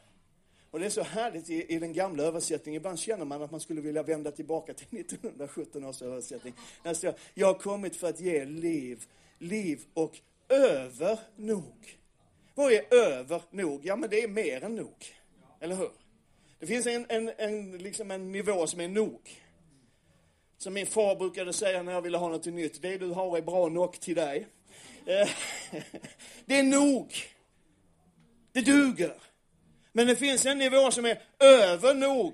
Och 0.71 0.79
det 0.79 0.85
är 0.85 0.89
så 0.89 1.03
härligt 1.03 1.49
i, 1.49 1.73
i, 1.73 1.79
den 1.79 1.93
gamla 1.93 2.23
översättningen. 2.23 2.79
Ibland 2.79 2.99
känner 2.99 3.25
man 3.25 3.41
att 3.41 3.51
man 3.51 3.59
skulle 3.59 3.81
vilja 3.81 4.03
vända 4.03 4.31
tillbaka 4.31 4.73
till 4.73 4.87
1917 4.99 5.85
års 5.85 6.01
översättning. 6.01 6.53
Där 6.83 6.93
står 6.93 7.13
jag 7.33 7.47
har 7.47 7.53
kommit 7.53 7.95
för 7.95 8.09
att 8.09 8.19
ge 8.19 8.45
liv, 8.45 9.05
liv 9.39 9.81
och 9.93 10.19
över 10.49 11.19
nog. 11.35 11.99
Vad 12.55 12.73
är 12.73 12.93
över 12.93 13.41
nog? 13.51 13.85
Ja, 13.85 13.95
men 13.95 14.09
det 14.09 14.23
är 14.23 14.27
mer 14.27 14.63
än 14.63 14.75
nog. 14.75 15.05
Eller 15.59 15.75
hur? 15.75 15.91
Det 16.59 16.67
finns 16.67 16.87
en, 16.87 17.05
en, 17.09 17.31
en, 17.37 17.77
liksom 17.77 18.11
en 18.11 18.31
nivå 18.31 18.67
som 18.67 18.79
är 18.79 18.87
nog. 18.87 19.41
Som 20.57 20.73
min 20.73 20.85
far 20.85 21.15
brukade 21.15 21.53
säga 21.53 21.83
när 21.83 21.91
jag 21.93 22.01
ville 22.01 22.17
ha 22.17 22.29
något 22.29 22.45
nytt, 22.45 22.81
det 22.81 22.97
du 22.97 23.07
har 23.07 23.37
är 23.37 23.41
bra 23.41 23.69
nog 23.69 23.99
till 23.99 24.15
dig. 24.15 24.47
Eh, 25.05 25.29
det 26.45 26.59
är 26.59 26.63
nog. 26.63 27.13
Det 28.53 28.61
duger. 28.61 29.13
Men 29.91 30.07
det 30.07 30.15
finns 30.15 30.45
en 30.45 30.57
nivå 30.57 30.91
som 30.91 31.05
är 31.05 31.21
över 31.39 31.93
nog. 31.93 32.33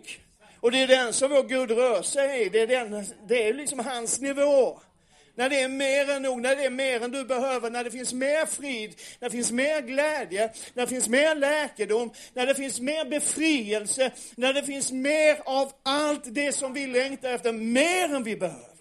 Och 0.60 0.72
det 0.72 0.82
är 0.82 0.88
den 0.88 1.14
som 1.14 1.30
vår 1.30 1.44
Gud 1.44 1.72
rör 1.72 2.02
sig 2.02 2.42
i. 2.46 2.50
Det 2.50 2.62
är, 2.62 2.68
den, 2.68 3.06
det 3.28 3.48
är 3.48 3.54
liksom 3.54 3.80
hans 3.80 4.20
nivå. 4.20 4.80
När 5.36 5.50
det 5.50 5.62
är 5.62 5.68
mer 5.68 6.10
än 6.10 6.22
nog, 6.22 6.42
när 6.42 6.56
det 6.56 6.66
är 6.66 6.70
mer 6.70 7.04
än 7.04 7.12
du 7.12 7.26
behöver, 7.26 7.70
när 7.70 7.84
det 7.84 7.92
finns 7.92 8.14
mer 8.14 8.46
frid, 8.46 9.02
när 9.20 9.30
det 9.30 9.36
finns 9.36 9.52
mer 9.52 9.82
glädje, 9.82 10.52
när 10.74 10.84
det 10.84 10.90
finns 10.90 11.08
mer 11.08 11.36
läkedom, 11.36 12.12
när 12.34 12.46
det 12.46 12.56
finns 12.56 12.80
mer 12.80 13.06
befrielse, 13.06 14.12
när 14.36 14.54
det 14.54 14.64
finns 14.64 14.92
mer 14.92 15.38
av 15.46 15.72
allt 15.84 16.24
det 16.26 16.52
som 16.52 16.74
vi 16.74 16.88
längtar 16.88 17.30
efter, 17.30 17.52
mer 17.52 18.16
än 18.16 18.24
vi 18.24 18.36
behöver. 18.36 18.78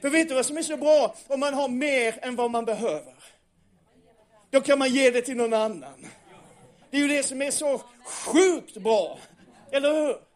För 0.00 0.10
vet 0.10 0.28
du 0.28 0.34
vad 0.34 0.46
som 0.46 0.56
är 0.56 0.62
så 0.62 0.76
bra? 0.76 1.16
Om 1.26 1.40
man 1.40 1.54
har 1.54 1.68
mer 1.68 2.18
än 2.22 2.36
vad 2.36 2.50
man 2.50 2.64
behöver. 2.64 3.14
Då 4.50 4.60
kan 4.60 4.78
man 4.78 4.90
ge 4.90 5.10
det 5.10 5.22
till 5.22 5.36
någon 5.36 5.54
annan. 5.54 6.06
Det 6.90 6.96
är 6.96 7.00
ju 7.00 7.08
det 7.08 7.22
som 7.22 7.42
är 7.42 7.50
så 7.50 7.82
sjukt 8.04 8.76
bra. 8.76 9.18
Eller 9.72 9.92
hur? 9.92 10.28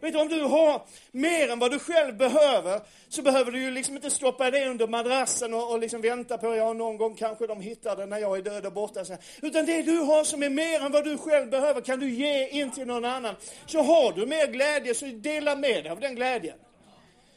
Vet 0.00 0.12
du, 0.12 0.20
om 0.20 0.28
du 0.28 0.42
har 0.42 0.82
mer 1.12 1.48
än 1.48 1.58
vad 1.58 1.70
du 1.70 1.78
själv 1.78 2.16
behöver, 2.16 2.80
så 3.08 3.22
behöver 3.22 3.52
du 3.52 3.62
ju 3.62 3.70
liksom 3.70 3.96
inte 3.96 4.10
stoppa 4.10 4.50
det 4.50 4.68
under 4.68 4.86
madrassen 4.86 5.54
och, 5.54 5.72
och 5.72 5.78
liksom 5.78 6.00
vänta 6.00 6.38
på, 6.38 6.56
ja 6.56 6.72
någon 6.72 6.96
gång 6.96 7.14
kanske 7.14 7.46
de 7.46 7.60
hittar 7.60 7.96
det 7.96 8.06
när 8.06 8.18
jag 8.18 8.38
är 8.38 8.42
död 8.42 8.66
och 8.66 8.72
borta. 8.72 9.04
Så 9.04 9.16
Utan 9.42 9.66
det 9.66 9.82
du 9.82 9.98
har 9.98 10.24
som 10.24 10.42
är 10.42 10.48
mer 10.48 10.80
än 10.80 10.92
vad 10.92 11.04
du 11.04 11.18
själv 11.18 11.50
behöver 11.50 11.80
kan 11.80 12.00
du 12.00 12.10
ge 12.10 12.48
in 12.48 12.70
till 12.70 12.86
någon 12.86 13.04
annan. 13.04 13.34
Så 13.66 13.82
har 13.82 14.12
du 14.12 14.26
mer 14.26 14.46
glädje, 14.46 14.94
så 14.94 15.06
dela 15.06 15.56
med 15.56 15.84
dig 15.84 15.90
av 15.90 16.00
den 16.00 16.14
glädjen. 16.14 16.56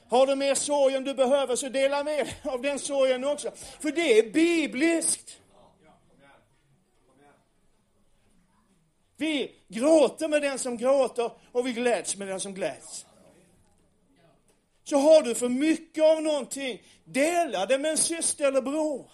Har 0.10 0.28
du 0.28 0.36
mer 0.36 0.56
sorg 0.56 0.96
än 0.96 1.04
du 1.04 1.14
behöver, 1.14 1.56
så 1.56 1.70
dela 1.70 2.04
med 2.04 2.26
dig 2.26 2.36
av 2.44 2.62
den 2.62 2.80
sorgen 2.80 3.24
också. 3.24 3.52
För 3.80 3.92
det 3.92 4.20
är 4.20 4.32
bibliskt. 4.32 5.38
Vi 9.24 9.52
gråter 9.68 10.28
med 10.28 10.42
den 10.42 10.60
som 10.60 10.78
gråter 10.78 11.32
och 11.52 11.68
vi 11.68 11.74
gläds 11.74 12.18
med 12.18 12.28
den 12.28 12.40
som 12.40 12.54
gläds. 12.54 13.06
Så 14.84 14.98
har 14.98 15.22
du 15.22 15.36
för 15.36 15.50
mycket 15.50 16.04
av 16.04 16.22
någonting, 16.22 16.82
dela 17.04 17.66
det 17.66 17.78
med 17.78 17.92
en 17.92 17.98
syster 17.98 18.48
eller 18.48 18.62
bror. 18.62 19.12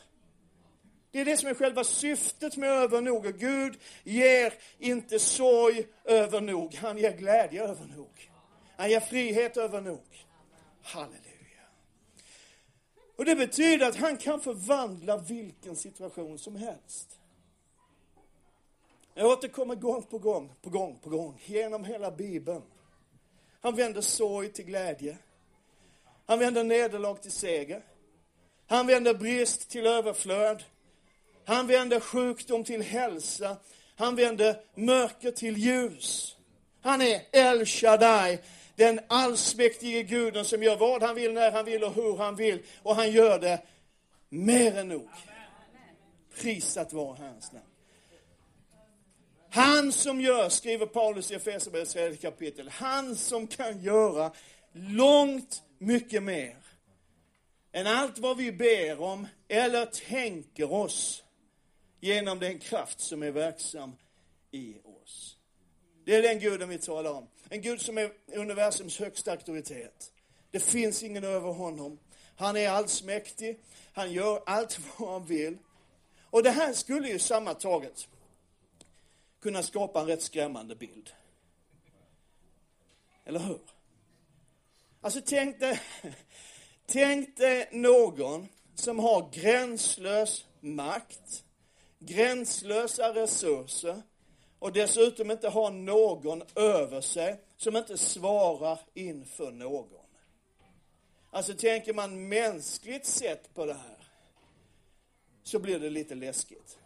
Det 1.12 1.20
är 1.20 1.26
det 1.26 1.38
som 1.38 1.50
är 1.50 1.54
själva 1.54 1.84
syftet 1.84 2.58
med 2.58 2.70
övernog. 2.70 3.26
Och 3.26 3.34
Gud 3.34 3.78
ger 4.04 4.54
inte 4.80 5.20
sorg 5.20 5.86
över 6.06 6.42
nog, 6.42 6.76
han 6.76 6.98
ger 6.98 7.18
glädje 7.18 7.64
över 7.64 7.86
nog. 7.86 8.32
Han 8.78 8.90
ger 8.90 9.00
frihet 9.00 9.58
över 9.58 9.82
nog. 9.82 10.26
Halleluja. 10.82 11.66
Och 13.18 13.26
det 13.26 13.36
betyder 13.36 13.90
att 13.90 13.96
han 13.96 14.18
kan 14.18 14.42
förvandla 14.42 15.18
vilken 15.18 15.76
situation 15.76 16.40
som 16.40 16.56
helst. 16.56 17.19
Jag 19.20 19.28
återkommer 19.28 19.76
gång 19.76 20.04
på 20.04 20.18
gång, 20.18 20.52
på 20.62 20.70
gång, 20.70 21.00
på 21.04 21.10
gång, 21.10 21.42
genom 21.46 21.86
hela 21.86 22.12
Bibeln. 22.12 22.62
Han 23.62 23.76
vänder 23.76 24.02
sorg 24.02 24.52
till 24.52 24.66
glädje. 24.66 25.18
Han 26.26 26.40
vänder 26.40 26.64
nederlag 26.64 27.16
till 27.16 27.32
seger. 27.32 27.82
Han 28.68 28.88
vänder 28.88 29.14
brist 29.14 29.70
till 29.70 29.88
överflöd. 29.88 30.64
Han 31.46 31.68
vänder 31.68 32.00
sjukdom 32.00 32.64
till 32.64 32.82
hälsa. 32.82 33.58
Han 33.96 34.16
vänder 34.16 34.62
mörker 34.76 35.32
till 35.32 35.58
ljus. 35.58 36.38
Han 36.82 37.02
är 37.02 37.22
El 37.32 37.66
Shaddai, 37.66 38.40
den 38.76 39.00
allsmäktige 39.08 40.04
guden 40.04 40.46
som 40.46 40.64
gör 40.64 40.78
vad 40.78 41.04
han 41.04 41.16
vill, 41.16 41.34
när 41.34 41.52
han 41.52 41.66
vill 41.66 41.84
och 41.84 41.94
hur 41.94 42.18
han 42.18 42.36
vill. 42.36 42.64
Och 42.84 42.96
han 42.96 43.12
gör 43.12 43.40
det 43.40 43.62
mer 44.30 44.78
än 44.78 44.88
nog. 44.88 45.10
Prisat 46.36 46.94
var 46.94 47.16
hans 47.16 47.52
namn. 47.52 47.69
Han 49.52 49.92
som 49.92 50.22
gör, 50.22 50.50
skriver 50.50 50.86
Paulus 50.86 51.32
i 51.32 51.36
Efesierbrevets 51.36 51.94
tredje 51.94 52.18
kapitel, 52.18 52.70
han 52.70 53.16
som 53.16 53.48
kan 53.48 53.82
göra 53.82 54.32
långt 54.74 55.64
mycket 55.78 56.24
mer 56.24 56.58
än 57.72 57.88
allt 57.88 58.20
vad 58.20 58.38
vi 58.38 58.52
ber 58.52 59.02
om 59.02 59.28
eller 59.48 59.86
tänker 59.86 60.74
oss 60.74 61.24
genom 62.00 62.40
den 62.40 62.60
kraft 62.60 63.00
som 63.00 63.24
är 63.24 63.32
verksam 63.32 63.96
i 64.52 64.76
oss. 65.04 65.38
Det 66.06 66.16
är 66.16 66.22
den 66.22 66.40
guden 66.40 66.70
vi 66.70 66.78
talar 66.78 67.12
om. 67.14 67.28
En 67.50 67.62
Gud 67.62 67.82
som 67.82 67.98
är 67.98 68.12
universums 68.36 69.00
högsta 69.00 69.32
auktoritet. 69.32 70.12
Det 70.52 70.60
finns 70.60 71.04
ingen 71.04 71.24
över 71.24 71.52
honom. 71.52 72.00
Han 72.36 72.58
är 72.58 72.70
allsmäktig. 72.70 73.60
Han 73.94 74.12
gör 74.12 74.44
allt 74.46 74.80
vad 74.98 75.12
han 75.12 75.26
vill. 75.26 75.58
Och 76.24 76.44
det 76.44 76.52
här 76.52 76.74
skulle 76.74 77.10
ju 77.10 77.20
sammantaget 77.20 78.08
kunna 79.42 79.64
skapa 79.64 80.02
en 80.02 80.08
rätt 80.08 80.22
skrämmande 80.22 80.76
bild. 80.76 81.10
Eller 83.26 83.40
hur? 83.40 83.60
Alltså 85.02 85.22
tänk 85.26 85.60
dig, 85.60 85.82
tänk 86.86 87.38
dig 87.38 87.70
någon 87.72 88.48
som 88.76 89.00
har 89.00 89.30
gränslös 89.32 90.46
makt, 90.60 91.44
gränslösa 92.00 93.14
resurser 93.14 94.02
och 94.60 94.74
dessutom 94.74 95.32
inte 95.32 95.50
har 95.50 95.72
någon 95.72 96.44
över 96.56 97.02
sig 97.02 97.40
som 97.58 97.76
inte 97.76 97.98
svarar 97.98 98.80
inför 98.94 99.52
någon. 99.52 100.06
Alltså 101.32 101.54
tänker 101.54 101.94
man 101.94 102.28
mänskligt 102.28 103.06
sett 103.06 103.54
på 103.54 103.66
det 103.66 103.74
här 103.74 104.08
så 105.44 105.60
blir 105.60 105.80
det 105.80 105.90
lite 105.90 106.16
läskigt. 106.16 106.78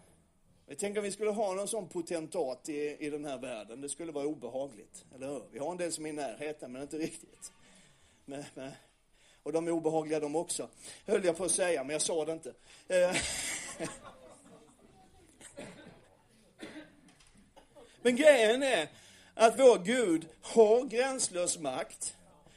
Tänk 0.79 0.97
om 0.97 1.03
vi 1.03 1.11
skulle 1.11 1.31
ha 1.31 1.53
någon 1.53 1.67
sån 1.67 1.89
potentat 1.89 2.69
i, 2.69 2.97
i 2.99 3.09
den 3.09 3.25
här 3.25 3.37
världen. 3.37 3.81
Det 3.81 3.89
skulle 3.89 4.11
vara 4.11 4.25
obehagligt, 4.25 5.05
eller 5.15 5.27
hur? 5.27 5.43
Vi 5.51 5.59
har 5.59 5.71
en 5.71 5.77
del 5.77 5.91
som 5.91 6.05
är 6.05 6.09
i 6.09 6.13
närheten, 6.13 6.71
men 6.71 6.81
inte 6.81 6.97
riktigt. 6.97 7.51
Men, 8.25 8.43
men, 8.53 8.71
och 9.43 9.53
de 9.53 9.67
är 9.67 9.71
obehagliga 9.71 10.19
de 10.19 10.35
också, 10.35 10.69
höll 11.05 11.25
jag 11.25 11.37
på 11.37 11.43
att 11.43 11.51
säga, 11.51 11.83
men 11.83 11.93
jag 11.93 12.01
sa 12.01 12.25
det 12.25 12.33
inte. 12.33 12.53
Eh. 12.87 13.15
Men 18.01 18.15
grejen 18.15 18.63
är 18.63 18.87
att 19.33 19.59
vår 19.59 19.77
Gud 19.77 20.27
har 20.41 20.85
gränslös 20.85 21.59
makt 21.59 22.15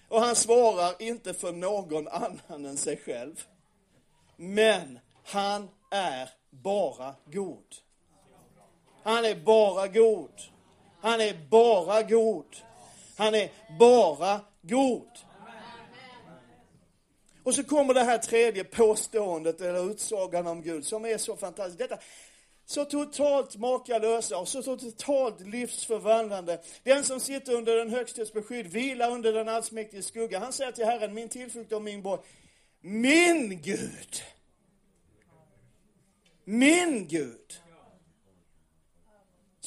och 0.08 0.20
han 0.20 0.36
svarar 0.36 1.02
inte 1.02 1.34
för 1.34 1.52
någon 1.52 2.08
annan 2.08 2.66
än 2.66 2.76
sig 2.76 2.96
själv. 2.96 3.44
Men 4.36 4.98
han 5.24 5.68
är 5.90 6.30
bara 6.50 7.14
god. 7.24 7.76
Han 9.06 9.24
är 9.24 9.34
bara 9.34 9.88
god. 9.88 10.30
Han 11.00 11.20
är 11.20 11.48
bara 11.50 12.02
god. 12.02 12.56
Han 13.16 13.34
är 13.34 13.50
bara 13.78 14.40
god. 14.62 15.08
Och 17.42 17.54
så 17.54 17.64
kommer 17.64 17.94
det 17.94 18.04
här 18.04 18.18
tredje 18.18 18.64
påståendet 18.64 19.60
eller 19.60 19.90
utsagan 19.90 20.46
om 20.46 20.62
Gud 20.62 20.84
som 20.84 21.04
är 21.04 21.18
så 21.18 21.36
fantastiskt. 21.36 21.78
Detta 21.78 21.98
så 22.64 22.84
totalt 22.84 23.56
makalösa 23.56 24.38
och 24.38 24.48
så 24.48 24.62
totalt 24.62 25.40
livsförvandlande. 25.40 26.60
Den 26.82 27.04
som 27.04 27.20
sitter 27.20 27.54
under 27.54 27.76
den 27.76 27.90
högstes 27.90 28.32
beskydd 28.32 28.66
vilar 28.66 29.10
under 29.10 29.32
den 29.32 29.48
allsmäktige 29.48 30.02
skugga. 30.02 30.38
Han 30.38 30.52
säger 30.52 30.72
till 30.72 30.84
Herren, 30.84 31.14
min 31.14 31.28
tillflykt 31.28 31.72
och 31.72 31.82
min 31.82 32.02
borg. 32.02 32.20
Min 32.80 33.62
Gud! 33.62 34.22
Min 36.44 37.08
Gud! 37.08 37.65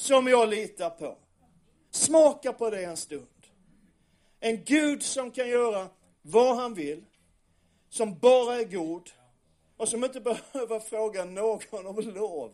Som 0.00 0.28
jag 0.28 0.48
litar 0.48 0.90
på. 0.90 1.16
Smaka 1.90 2.52
på 2.52 2.70
det 2.70 2.84
en 2.84 2.96
stund. 2.96 3.26
En 4.40 4.64
Gud 4.64 5.02
som 5.02 5.30
kan 5.30 5.48
göra 5.48 5.88
vad 6.22 6.56
han 6.56 6.74
vill, 6.74 7.04
som 7.88 8.18
bara 8.18 8.60
är 8.60 8.64
god 8.64 9.10
och 9.76 9.88
som 9.88 10.04
inte 10.04 10.20
behöver 10.52 10.80
fråga 10.80 11.24
någon 11.24 11.86
om 11.86 11.96
lov. 11.96 12.52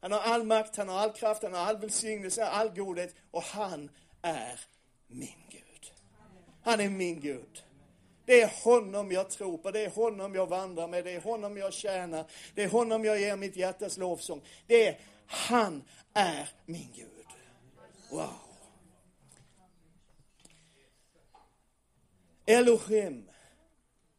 Han 0.00 0.12
har 0.12 0.20
all 0.20 0.44
makt, 0.44 0.76
han 0.76 0.88
har 0.88 0.98
all 0.98 1.12
kraft, 1.12 1.42
han 1.42 1.52
har 1.52 1.60
all 1.60 1.78
välsignelse, 1.78 2.46
all 2.46 2.68
godhet 2.68 3.14
och 3.30 3.42
han 3.42 3.90
är 4.22 4.60
min 5.06 5.42
Gud. 5.50 5.92
Han 6.62 6.80
är 6.80 6.88
min 6.88 7.20
Gud. 7.20 7.64
Det 8.24 8.40
är 8.40 8.64
honom 8.64 9.12
jag 9.12 9.30
tror 9.30 9.58
på, 9.58 9.70
det 9.70 9.84
är 9.84 9.90
honom 9.90 10.34
jag 10.34 10.46
vandrar 10.46 10.88
med, 10.88 11.04
det 11.04 11.10
är 11.10 11.20
honom 11.20 11.56
jag 11.56 11.72
tjänar, 11.72 12.24
det 12.54 12.62
är 12.62 12.68
honom 12.68 13.04
jag 13.04 13.20
ger 13.20 13.36
mitt 13.36 13.56
hjärtas 13.56 13.96
lovsång. 13.96 14.42
Det 14.66 14.86
är 14.86 14.98
han 15.26 15.82
är 16.12 16.48
min 16.66 16.92
Gud. 16.94 17.26
Wow. 18.10 18.28
Elohim, 22.46 23.30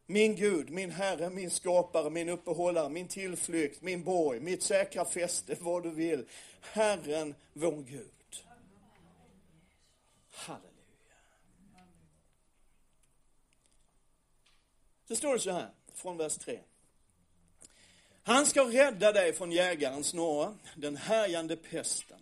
min 0.06 0.36
Gud, 0.36 0.70
min 0.70 0.90
Herre, 0.90 1.30
min 1.30 1.50
skapare, 1.50 2.10
min 2.10 2.28
uppehållare, 2.28 2.88
min 2.88 3.08
tillflykt, 3.08 3.82
min 3.82 4.04
borg, 4.04 4.40
mitt 4.40 4.62
säkra 4.62 5.04
fäste, 5.04 5.56
vad 5.60 5.82
du 5.82 5.90
vill. 5.90 6.26
Herren, 6.60 7.34
vår 7.52 7.82
Gud. 7.82 8.10
Halleluja. 10.30 10.70
Så 15.08 15.16
står 15.16 15.32
det 15.32 15.40
så 15.40 15.50
här, 15.50 15.70
från 15.94 16.16
vers 16.16 16.36
3. 16.36 16.60
Han 18.26 18.46
ska 18.46 18.64
rädda 18.64 19.12
dig 19.12 19.32
från 19.32 19.52
jägarens 19.52 20.06
snara, 20.06 20.54
den 20.76 20.96
härjande 20.96 21.56
pesten. 21.56 22.18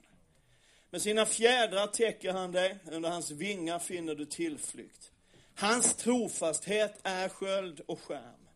Med 0.90 1.02
sina 1.02 1.26
fjädrar 1.26 1.86
täcker 1.86 2.32
han 2.32 2.52
dig, 2.52 2.78
under 2.92 3.10
hans 3.10 3.30
vingar 3.30 3.78
finner 3.78 4.14
du 4.14 4.26
tillflykt. 4.26 5.10
Hans 5.54 5.94
trofasthet 5.94 7.00
är 7.02 7.28
sköld 7.28 7.80
och 7.86 8.00
skärm. 8.00 8.48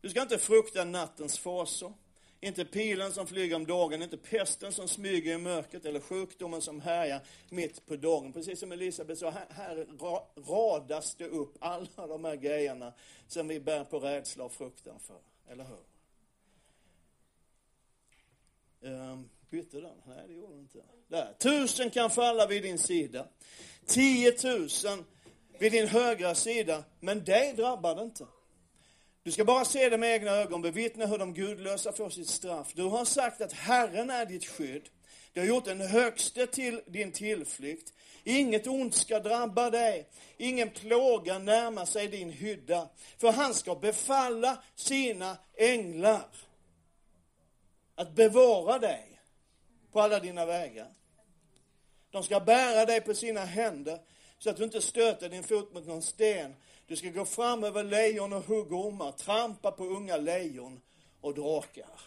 Du 0.00 0.08
ska 0.08 0.22
inte 0.22 0.38
frukta 0.38 0.84
nattens 0.84 1.38
fasor, 1.38 1.94
inte 2.40 2.64
pilen 2.64 3.12
som 3.12 3.26
flyger 3.26 3.56
om 3.56 3.66
dagen, 3.66 4.02
inte 4.02 4.16
pesten 4.16 4.72
som 4.72 4.88
smyger 4.88 5.34
i 5.34 5.38
mörkret 5.38 5.84
eller 5.84 6.00
sjukdomen 6.00 6.62
som 6.62 6.80
härjar 6.80 7.20
mitt 7.50 7.86
på 7.86 7.96
dagen. 7.96 8.32
Precis 8.32 8.60
som 8.60 8.72
Elisabeth 8.72 9.20
sa, 9.20 9.30
här, 9.30 9.46
här 9.50 9.86
radas 10.48 11.14
det 11.14 11.28
upp 11.28 11.56
alla 11.60 12.06
de 12.06 12.24
här 12.24 12.36
grejerna 12.36 12.92
som 13.28 13.48
vi 13.48 13.60
bär 13.60 13.84
på 13.84 13.98
rädsla 13.98 14.44
och 14.44 14.52
fruktan 14.52 15.00
för. 15.00 15.20
Eller 15.52 15.64
hur? 15.64 15.97
Um, 18.80 19.30
bytte 19.50 19.80
den? 19.80 19.96
Nej, 20.06 20.24
det 20.28 20.34
gjorde 20.34 20.52
den 20.52 20.60
inte. 20.60 20.78
Där. 21.08 21.34
Tusen 21.38 21.90
kan 21.90 22.10
falla 22.10 22.46
vid 22.46 22.62
din 22.62 22.78
sida. 22.78 23.26
Tiotusen 23.86 25.04
vid 25.58 25.72
din 25.72 25.88
högra 25.88 26.34
sida, 26.34 26.84
men 27.00 27.24
dig 27.24 27.52
drabbar 27.56 27.94
det 27.94 28.02
inte. 28.02 28.26
Du 29.22 29.32
ska 29.32 29.44
bara 29.44 29.64
se 29.64 29.88
det 29.88 29.98
med 29.98 30.14
egna 30.14 30.30
ögon, 30.30 30.62
bevittna 30.62 31.06
hur 31.06 31.18
de 31.18 31.34
gudlösa 31.34 31.92
får 31.92 32.10
sitt 32.10 32.28
straff. 32.28 32.72
Du 32.74 32.82
har 32.82 33.04
sagt 33.04 33.40
att 33.40 33.52
Herren 33.52 34.10
är 34.10 34.26
ditt 34.26 34.44
skydd. 34.44 34.88
Du 35.32 35.40
har 35.40 35.46
gjort 35.46 35.64
den 35.64 35.80
högste 35.80 36.46
till 36.46 36.80
din 36.86 37.12
tillflykt. 37.12 37.92
Inget 38.24 38.66
ont 38.66 38.94
ska 38.94 39.20
drabba 39.20 39.70
dig, 39.70 40.08
ingen 40.36 40.70
plåga 40.70 41.38
närma 41.38 41.86
sig 41.86 42.08
din 42.08 42.30
hydda. 42.30 42.88
För 43.18 43.32
han 43.32 43.54
ska 43.54 43.74
befalla 43.74 44.62
sina 44.74 45.36
änglar 45.56 46.26
att 47.98 48.14
bevara 48.14 48.78
dig 48.78 49.20
på 49.92 50.00
alla 50.00 50.20
dina 50.20 50.46
vägar. 50.46 50.86
De 52.10 52.22
ska 52.22 52.40
bära 52.40 52.86
dig 52.86 53.00
på 53.00 53.14
sina 53.14 53.44
händer 53.44 53.98
så 54.38 54.50
att 54.50 54.56
du 54.56 54.64
inte 54.64 54.80
stöter 54.80 55.28
din 55.28 55.42
fot 55.42 55.74
mot 55.74 55.86
någon 55.86 56.02
sten. 56.02 56.54
Du 56.86 56.96
ska 56.96 57.08
gå 57.08 57.24
fram 57.24 57.64
över 57.64 57.84
lejon 57.84 58.32
och 58.32 58.44
huggormar, 58.44 59.12
trampa 59.12 59.70
på 59.70 59.84
unga 59.84 60.16
lejon 60.16 60.80
och 61.20 61.34
drakar. 61.34 62.00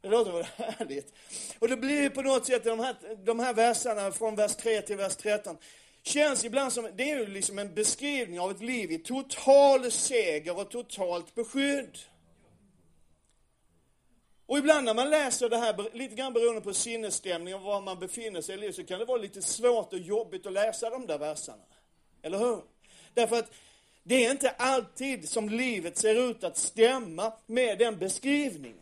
Det 0.00 0.08
låter 0.08 0.32
väl 0.32 0.44
härligt? 0.56 1.14
Och 1.58 1.68
det 1.68 1.76
blir 1.76 2.10
på 2.10 2.22
något 2.22 2.46
sätt 2.46 2.64
de 2.64 2.80
här, 2.80 2.96
de 3.24 3.38
här 3.38 3.54
verserna 3.54 4.12
från 4.12 4.36
vers 4.36 4.56
3 4.56 4.82
till 4.82 4.96
vers 4.96 5.16
13 5.16 5.56
känns 6.02 6.44
ibland 6.44 6.72
som, 6.72 6.90
det 6.94 7.10
är 7.10 7.18
ju 7.18 7.26
liksom 7.26 7.58
en 7.58 7.74
beskrivning 7.74 8.40
av 8.40 8.50
ett 8.50 8.62
liv 8.62 8.92
i 8.92 8.98
total 8.98 9.92
seger 9.92 10.58
och 10.58 10.70
totalt 10.70 11.34
beskydd. 11.34 11.98
Och 14.46 14.58
ibland 14.58 14.84
när 14.84 14.94
man 14.94 15.10
läser 15.10 15.48
det 15.48 15.56
här, 15.56 15.96
lite 15.96 16.14
grann 16.14 16.32
beroende 16.32 16.60
på 16.60 16.74
sinnesstämning 16.74 17.54
och 17.54 17.60
var 17.60 17.80
man 17.80 17.98
befinner 17.98 18.40
sig 18.40 18.54
i 18.54 18.58
livet, 18.58 18.76
så 18.76 18.84
kan 18.84 18.98
det 18.98 19.04
vara 19.04 19.18
lite 19.18 19.42
svårt 19.42 19.92
och 19.92 19.98
jobbigt 19.98 20.46
att 20.46 20.52
läsa 20.52 20.90
de 20.90 21.06
där 21.06 21.18
verserna. 21.18 21.62
Eller 22.22 22.38
hur? 22.38 22.62
Därför 23.14 23.38
att 23.38 23.52
det 24.02 24.24
är 24.24 24.30
inte 24.30 24.50
alltid 24.50 25.28
som 25.28 25.48
livet 25.48 25.98
ser 25.98 26.30
ut 26.30 26.44
att 26.44 26.56
stämma 26.56 27.32
med 27.46 27.78
den 27.78 27.98
beskrivningen. 27.98 28.78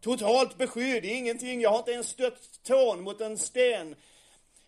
Totalt 0.00 0.58
beskydd, 0.58 1.04
ingenting, 1.04 1.60
jag 1.60 1.70
har 1.70 1.78
inte 1.78 1.92
ens 1.92 2.08
stött 2.08 2.62
tån 2.62 3.00
mot 3.02 3.20
en 3.20 3.38
sten. 3.38 3.96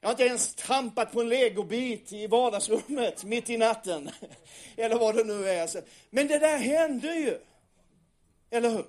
Jag 0.00 0.08
har 0.08 0.12
inte 0.12 0.24
ens 0.24 0.54
trampat 0.54 1.12
på 1.12 1.20
en 1.20 1.28
legobit 1.28 2.12
i 2.12 2.26
vardagsrummet 2.26 3.24
mitt 3.24 3.50
i 3.50 3.56
natten. 3.56 4.10
Eller 4.76 4.96
vad 4.96 5.16
det 5.16 5.24
nu 5.24 5.48
är. 5.48 5.68
Men 6.10 6.26
det 6.28 6.38
där 6.38 6.58
händer 6.58 7.14
ju. 7.14 7.38
Eller 8.50 8.70
hur? 8.70 8.84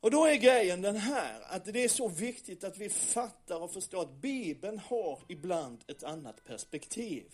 Och 0.00 0.10
då 0.10 0.24
är 0.24 0.34
grejen 0.34 0.82
den 0.82 0.96
här, 0.96 1.40
att 1.42 1.64
det 1.64 1.84
är 1.84 1.88
så 1.88 2.08
viktigt 2.08 2.64
att 2.64 2.78
vi 2.78 2.88
fattar 2.88 3.62
och 3.62 3.72
förstår 3.72 4.02
att 4.02 4.12
Bibeln 4.12 4.78
har 4.78 5.18
ibland 5.28 5.84
ett 5.86 6.02
annat 6.02 6.44
perspektiv 6.44 7.32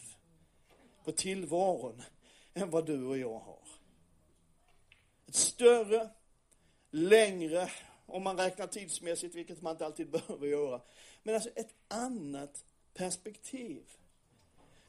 på 1.04 1.12
tillvaron 1.12 2.02
än 2.54 2.70
vad 2.70 2.86
du 2.86 3.04
och 3.04 3.18
jag 3.18 3.38
har. 3.38 3.68
Ett 5.26 5.34
större, 5.34 6.08
längre, 6.90 7.70
om 8.06 8.22
man 8.22 8.36
räknar 8.36 8.66
tidsmässigt, 8.66 9.34
vilket 9.34 9.62
man 9.62 9.72
inte 9.72 9.86
alltid 9.86 10.10
behöver 10.28 10.46
göra, 10.46 10.80
men 11.22 11.34
alltså 11.34 11.50
ett 11.56 11.74
annat 11.88 12.64
perspektiv. 12.94 13.82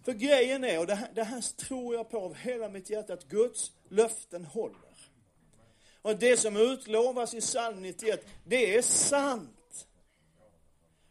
För 0.03 0.13
grejen 0.13 0.63
är, 0.63 0.79
och 0.79 0.87
det 0.87 0.95
här, 0.95 1.11
det 1.13 1.23
här 1.23 1.41
tror 1.41 1.95
jag 1.95 2.09
på 2.09 2.19
av 2.19 2.33
hela 2.35 2.69
mitt 2.69 2.89
hjärta, 2.89 3.13
att 3.13 3.27
Guds 3.27 3.71
löften 3.89 4.45
håller. 4.45 4.84
Och 6.05 6.15
det 6.15 6.37
som 6.37 6.57
utlovas 6.57 7.33
i 7.33 7.41
psalm 7.41 7.81
91, 7.81 8.27
det 8.43 8.75
är 8.75 8.81
sant. 8.81 9.87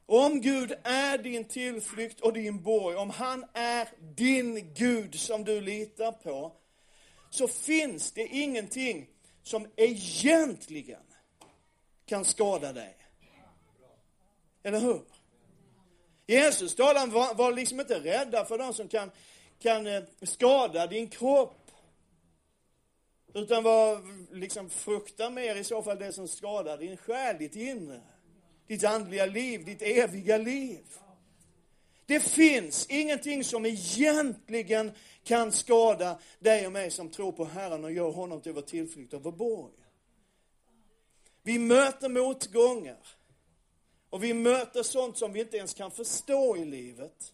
Om 0.07 0.40
Gud 0.40 0.72
är 0.85 1.18
din 1.18 1.44
tillflykt 1.44 2.20
och 2.20 2.33
din 2.33 2.62
borg, 2.62 2.96
om 2.96 3.11
han 3.11 3.44
är 3.52 3.88
din 4.16 4.74
Gud 4.74 5.14
som 5.14 5.44
du 5.44 5.61
litar 5.61 6.12
på, 6.12 6.52
så 7.30 7.48
finns 7.48 8.12
det 8.12 8.26
ingenting 8.26 9.09
som 9.42 9.66
egentligen 9.76 11.02
kan 12.07 12.24
skada 12.24 12.72
dig. 12.72 12.96
Eller 14.62 14.80
hur? 14.80 15.02
Jesus 16.26 16.74
talade 16.74 17.12
var, 17.12 17.35
var 17.35 17.52
liksom 17.52 17.80
inte 17.80 18.00
rädda 18.00 18.44
för 18.44 18.59
de 18.59 18.74
som 18.74 18.88
kan, 18.88 19.11
kan 19.59 19.87
eh, 19.87 20.02
skada 20.22 20.87
din 20.87 21.09
kropp. 21.09 21.63
Utan 23.35 23.62
vad, 23.62 24.03
liksom 24.33 24.70
frukta 24.70 25.31
mer 25.31 25.57
i 25.57 25.64
så 25.64 25.83
fall 25.83 25.99
det 25.99 26.12
som 26.12 26.29
skadar 26.29 26.79
din 26.79 26.97
själ, 26.97 27.38
ditt 27.38 27.57
inre. 27.57 28.01
Ditt 28.66 28.85
andliga 28.85 29.27
liv, 29.27 29.64
ditt 29.64 29.83
eviga 29.83 30.38
liv. 30.38 30.85
Det 32.07 32.20
finns 32.20 32.87
ingenting 32.87 33.44
som 33.44 33.66
egentligen 33.66 34.92
kan 35.25 35.53
skada 35.53 36.18
dig 36.38 36.66
och 36.66 36.73
mig 36.73 36.90
som 36.90 37.11
tror 37.11 37.33
på 37.33 37.44
Herren 37.44 37.85
och 37.85 37.92
gör 37.92 38.11
honom 38.11 38.40
till 38.40 38.53
vår 38.53 38.62
tillflykt 38.62 39.14
och 39.14 39.23
vår 39.23 39.33
borg. 39.33 39.73
Vi 41.42 41.59
möter 41.59 42.09
motgångar. 42.09 43.07
Och 44.11 44.25
vi 44.25 44.35
möter 44.35 44.83
sånt 44.83 45.18
som 45.18 45.33
vi 45.33 45.40
inte 45.40 45.57
ens 45.57 45.75
kan 45.75 45.90
förstå 45.90 46.57
i 46.57 46.64
livet. 46.64 47.33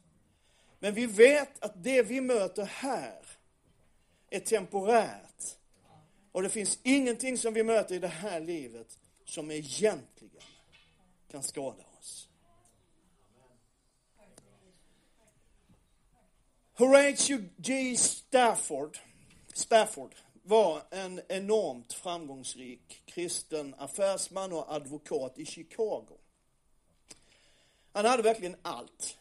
Men 0.79 0.95
vi 0.95 1.07
vet 1.07 1.65
att 1.65 1.85
det 1.85 2.03
vi 2.03 2.21
möter 2.21 2.65
här 2.65 3.27
är 4.31 4.41
temporärt. 4.41 5.30
Och 6.33 6.43
det 6.43 6.49
finns 6.49 6.79
ingenting 6.83 7.39
som 7.39 7.55
vi 7.55 7.63
möter 7.63 7.95
i 7.95 7.99
det 7.99 8.09
här 8.09 8.41
livet 8.41 8.99
som 9.25 9.51
egentligen 9.51 10.43
kan 11.31 11.43
skada 11.43 11.85
oss. 11.99 12.29
Horatio 16.75 17.39
G. 17.57 17.97
Stafford, 17.97 18.99
Spafford 19.55 20.15
var 20.43 20.83
en 20.91 21.21
enormt 21.29 21.93
framgångsrik 21.93 23.03
kristen 23.05 23.75
affärsman 23.79 24.53
och 24.53 24.75
advokat 24.75 25.39
i 25.39 25.47
Chicago. 25.47 26.19
Han 27.93 28.05
hade 28.05 28.23
verkligen 28.23 28.57
allt. 28.63 29.19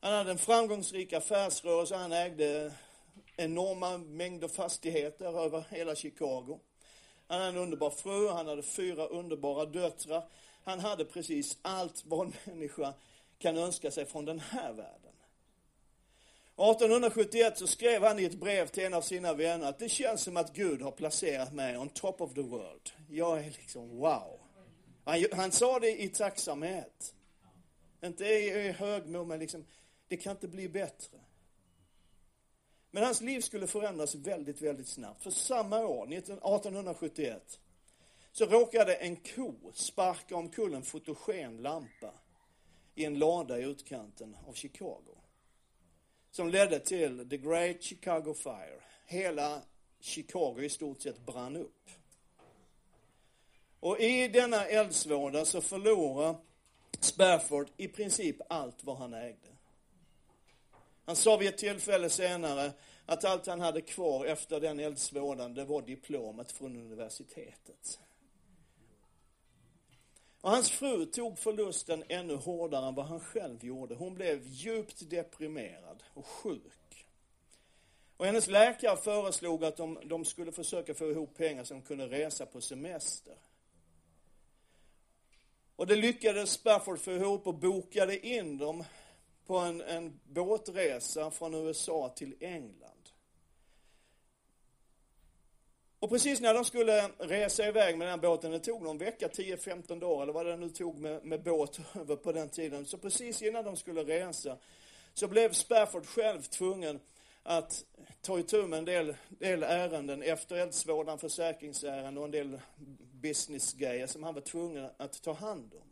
Han 0.00 0.12
hade 0.12 0.30
en 0.30 0.38
framgångsrik 0.38 1.12
affärsrörelse, 1.12 1.96
han 1.96 2.12
ägde 2.12 2.72
enorma 3.36 3.98
mängder 3.98 4.48
fastigheter 4.48 5.44
över 5.44 5.64
hela 5.70 5.94
Chicago. 5.94 6.60
Han 7.26 7.40
hade 7.40 7.50
en 7.50 7.56
underbar 7.56 7.90
fru, 7.90 8.28
han 8.28 8.46
hade 8.46 8.62
fyra 8.62 9.06
underbara 9.06 9.64
döttrar. 9.64 10.28
Han 10.64 10.80
hade 10.80 11.04
precis 11.04 11.58
allt 11.62 12.02
vad 12.06 12.26
en 12.26 12.32
människa 12.44 12.94
kan 13.38 13.56
önska 13.56 13.90
sig 13.90 14.06
från 14.06 14.24
den 14.24 14.40
här 14.40 14.72
världen. 14.72 15.12
1871 16.58 17.58
så 17.58 17.66
skrev 17.66 18.02
han 18.02 18.18
i 18.18 18.24
ett 18.24 18.40
brev 18.40 18.66
till 18.66 18.84
en 18.84 18.94
av 18.94 19.02
sina 19.02 19.34
vänner 19.34 19.68
att 19.68 19.78
det 19.78 19.88
känns 19.88 20.22
som 20.22 20.36
att 20.36 20.54
Gud 20.54 20.82
har 20.82 20.90
placerat 20.90 21.52
mig 21.52 21.76
on 21.76 21.88
top 21.88 22.20
of 22.20 22.34
the 22.34 22.42
world. 22.42 22.90
Jag 23.10 23.38
är 23.38 23.44
liksom 23.44 23.96
wow. 23.96 24.40
Han, 25.04 25.24
han 25.32 25.52
sa 25.52 25.78
det 25.78 26.02
i 26.02 26.08
tacksamhet. 26.08 27.14
Inte 28.04 28.24
i, 28.24 28.48
i 28.48 28.72
högmod, 28.72 29.26
men 29.26 29.38
liksom, 29.38 29.64
det 30.08 30.16
kan 30.16 30.32
inte 30.32 30.48
bli 30.48 30.68
bättre. 30.68 31.18
Men 32.90 33.04
hans 33.04 33.20
liv 33.20 33.40
skulle 33.40 33.66
förändras 33.66 34.14
väldigt, 34.14 34.62
väldigt 34.62 34.88
snabbt. 34.88 35.22
För 35.22 35.30
samma 35.30 35.86
år, 35.86 36.12
1871, 36.12 37.60
så 38.32 38.46
råkade 38.46 38.94
en 38.94 39.16
ko 39.16 39.54
sparka 39.74 40.36
omkull 40.36 40.74
en 40.74 40.82
fotogen 40.82 41.56
lampa 41.56 42.12
i 42.94 43.04
en 43.04 43.18
lada 43.18 43.58
i 43.58 43.62
utkanten 43.62 44.36
av 44.46 44.52
Chicago. 44.52 45.18
Som 46.30 46.48
ledde 46.48 46.80
till 46.80 47.28
the 47.30 47.36
Great 47.36 47.82
Chicago 47.82 48.34
Fire. 48.34 48.80
Hela 49.06 49.62
Chicago 50.00 50.60
i 50.60 50.68
stort 50.68 51.02
sett 51.02 51.26
brann 51.26 51.56
upp. 51.56 51.90
Och 53.80 54.00
i 54.00 54.28
denna 54.28 54.66
eldsvåda 54.66 55.44
så 55.44 55.60
förlorade 55.60 56.38
Spafford 57.00 57.68
i 57.76 57.88
princip 57.88 58.36
allt 58.48 58.84
vad 58.84 58.96
han 58.96 59.14
ägde. 59.14 59.55
Han 61.06 61.16
sa 61.16 61.36
vid 61.36 61.48
ett 61.48 61.58
tillfälle 61.58 62.10
senare 62.10 62.72
att 63.06 63.24
allt 63.24 63.46
han 63.46 63.60
hade 63.60 63.80
kvar 63.80 64.24
efter 64.24 64.60
den 64.60 64.80
eldsvådan, 64.80 65.54
det 65.54 65.64
var 65.64 65.82
diplomet 65.82 66.52
från 66.52 66.76
universitetet. 66.76 68.00
Och 70.40 70.50
hans 70.50 70.70
fru 70.70 71.06
tog 71.06 71.38
förlusten 71.38 72.04
ännu 72.08 72.34
hårdare 72.34 72.86
än 72.86 72.94
vad 72.94 73.06
han 73.06 73.20
själv 73.20 73.64
gjorde. 73.64 73.94
Hon 73.94 74.14
blev 74.14 74.46
djupt 74.46 75.10
deprimerad 75.10 76.02
och 76.14 76.26
sjuk. 76.26 77.06
Och 78.16 78.26
hennes 78.26 78.46
läkare 78.46 78.96
föreslog 78.96 79.64
att 79.64 79.76
de, 79.76 79.98
de 80.04 80.24
skulle 80.24 80.52
försöka 80.52 80.94
få 80.94 81.10
ihop 81.10 81.36
pengar 81.36 81.64
så 81.64 81.74
de 81.74 81.82
kunde 81.82 82.06
resa 82.06 82.46
på 82.46 82.60
semester. 82.60 83.34
Och 85.76 85.86
det 85.86 85.96
lyckades 85.96 86.50
Spafford 86.50 86.98
få 86.98 87.12
ihop 87.12 87.46
och 87.46 87.54
bokade 87.54 88.26
in 88.26 88.58
dem 88.58 88.84
på 89.46 89.58
en, 89.58 89.80
en 89.80 90.20
båtresa 90.24 91.30
från 91.30 91.54
USA 91.54 92.12
till 92.16 92.34
England. 92.40 92.96
Och 95.98 96.10
precis 96.10 96.40
när 96.40 96.54
de 96.54 96.64
skulle 96.64 97.08
resa 97.08 97.68
iväg 97.68 97.98
med 97.98 98.08
den 98.08 98.20
båten, 98.20 98.50
det 98.50 98.58
tog 98.58 98.82
någon 98.82 98.98
vecka, 98.98 99.28
10-15 99.28 100.00
dagar 100.00 100.22
eller 100.22 100.32
vad 100.32 100.46
det 100.46 100.56
nu 100.56 100.70
tog 100.70 100.98
med, 100.98 101.24
med 101.24 101.42
båt 101.42 101.80
över 101.94 102.16
på 102.16 102.32
den 102.32 102.48
tiden. 102.48 102.86
Så 102.86 102.98
precis 102.98 103.42
innan 103.42 103.64
de 103.64 103.76
skulle 103.76 104.04
resa 104.04 104.58
så 105.14 105.28
blev 105.28 105.52
Spafford 105.52 106.06
själv 106.06 106.42
tvungen 106.42 107.00
att 107.42 107.84
ta 108.20 108.38
itu 108.38 108.66
med 108.66 108.78
en 108.78 108.84
del, 108.84 109.14
del 109.28 109.62
ärenden 109.62 110.22
efter 110.22 110.56
eldsvådan, 110.56 111.18
försäkringsärenden 111.18 112.18
och 112.18 112.24
en 112.24 112.30
del 112.30 112.60
businessgrejer 113.12 114.06
som 114.06 114.22
han 114.22 114.34
var 114.34 114.40
tvungen 114.40 114.90
att 114.96 115.22
ta 115.22 115.32
hand 115.32 115.74
om. 115.74 115.85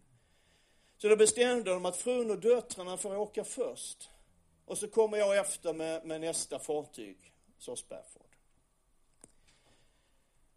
Så 0.99 1.09
då 1.09 1.17
bestämde 1.17 1.71
de 1.71 1.87
att 1.87 1.97
frun 1.97 2.31
och 2.31 2.39
döttrarna 2.39 2.97
får 2.97 3.17
åka 3.17 3.45
först. 3.45 4.11
Och 4.65 4.79
så 4.79 4.89
kommer 4.89 5.19
jag 5.19 5.39
efter 5.39 5.75
med, 5.75 6.07
med 6.07 6.21
nästa 6.21 6.59
fartyg, 6.59 7.33
sa 7.59 7.77
Spafford. 7.77 8.37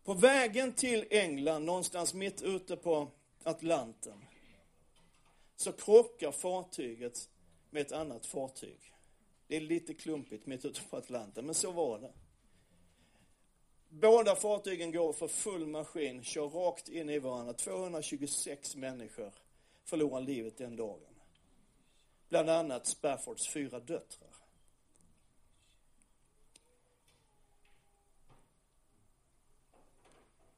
På 0.04 0.14
vägen 0.14 0.74
till 0.74 1.06
England, 1.10 1.66
någonstans 1.66 2.14
mitt 2.14 2.42
ute 2.42 2.76
på 2.76 3.08
Atlanten, 3.44 4.26
så 5.56 5.72
krockar 5.72 6.32
fartyget 6.32 7.30
med 7.70 7.82
ett 7.82 7.92
annat 7.92 8.26
fartyg. 8.26 8.94
Det 9.48 9.56
är 9.56 9.62
lite 9.62 9.94
klumpigt 9.94 10.46
mitt 10.46 10.66
ute 10.66 10.82
på 10.90 10.98
Atlanten, 10.98 11.46
men 11.46 11.56
så 11.56 11.72
var 11.72 12.00
det. 12.00 12.14
Båda 13.90 14.36
fartygen 14.36 14.92
går 14.92 15.14
för 15.14 15.28
full 15.28 15.68
maskin, 15.68 16.24
kör 16.24 16.50
rakt 16.50 16.90
in 16.90 17.10
i 17.10 17.20
varandra. 17.20 17.54
226 17.54 18.76
människor 18.76 19.32
förlorar 19.88 20.22
livet 20.22 20.58
den 20.58 20.76
dagen. 20.76 21.16
Bland 22.30 22.50
annat 22.50 22.88
Spaffords 22.88 23.48
fyra 23.48 23.80
döttrar. 23.80 24.36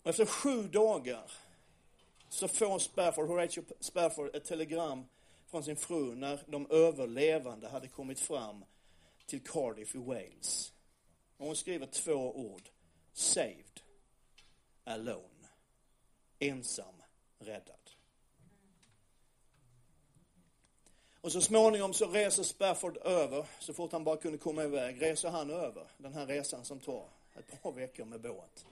Och 0.04 0.10
efter 0.10 0.26
sju 0.26 0.68
dagar 0.68 1.32
så 2.30 2.48
får 2.48 2.80
Spafford, 2.80 3.28
Horatio 3.28 3.64
Spafford 3.80 4.36
ett 4.36 4.46
telegram 4.46 5.06
från 5.48 5.64
sin 5.64 5.76
fru 5.76 6.16
när 6.16 6.44
de 6.48 6.68
överlevande 6.72 7.70
hade 7.70 7.88
kommit 7.88 8.20
fram 8.20 8.66
till 9.26 9.44
Cardiff 9.44 9.96
i 9.96 9.98
Wales. 9.98 10.74
Och 11.38 11.46
hon 11.46 11.56
skriver 11.56 11.86
två 11.86 12.36
ord. 12.36 12.70
Saved. 13.14 13.82
Alone. 14.84 15.48
Ensam. 16.40 16.96
Räddad. 17.40 17.89
Och 21.30 21.34
så 21.34 21.42
småningom 21.42 21.94
så 21.94 22.08
reser 22.08 22.44
Spafford 22.44 22.98
över, 22.98 23.46
så 23.60 23.74
fort 23.74 23.92
han 23.92 24.04
bara 24.04 24.18
kunde 24.18 24.38
komma 24.38 24.64
iväg, 24.64 25.02
reser 25.02 25.30
han 25.30 25.50
över 25.50 25.88
den 25.98 26.14
här 26.14 26.28
resan 26.28 26.66
som 26.66 26.80
tar 26.80 27.10
ett 27.36 27.62
par 27.62 27.72
veckor 27.72 28.06
med 28.06 28.22
båt. 28.22 28.66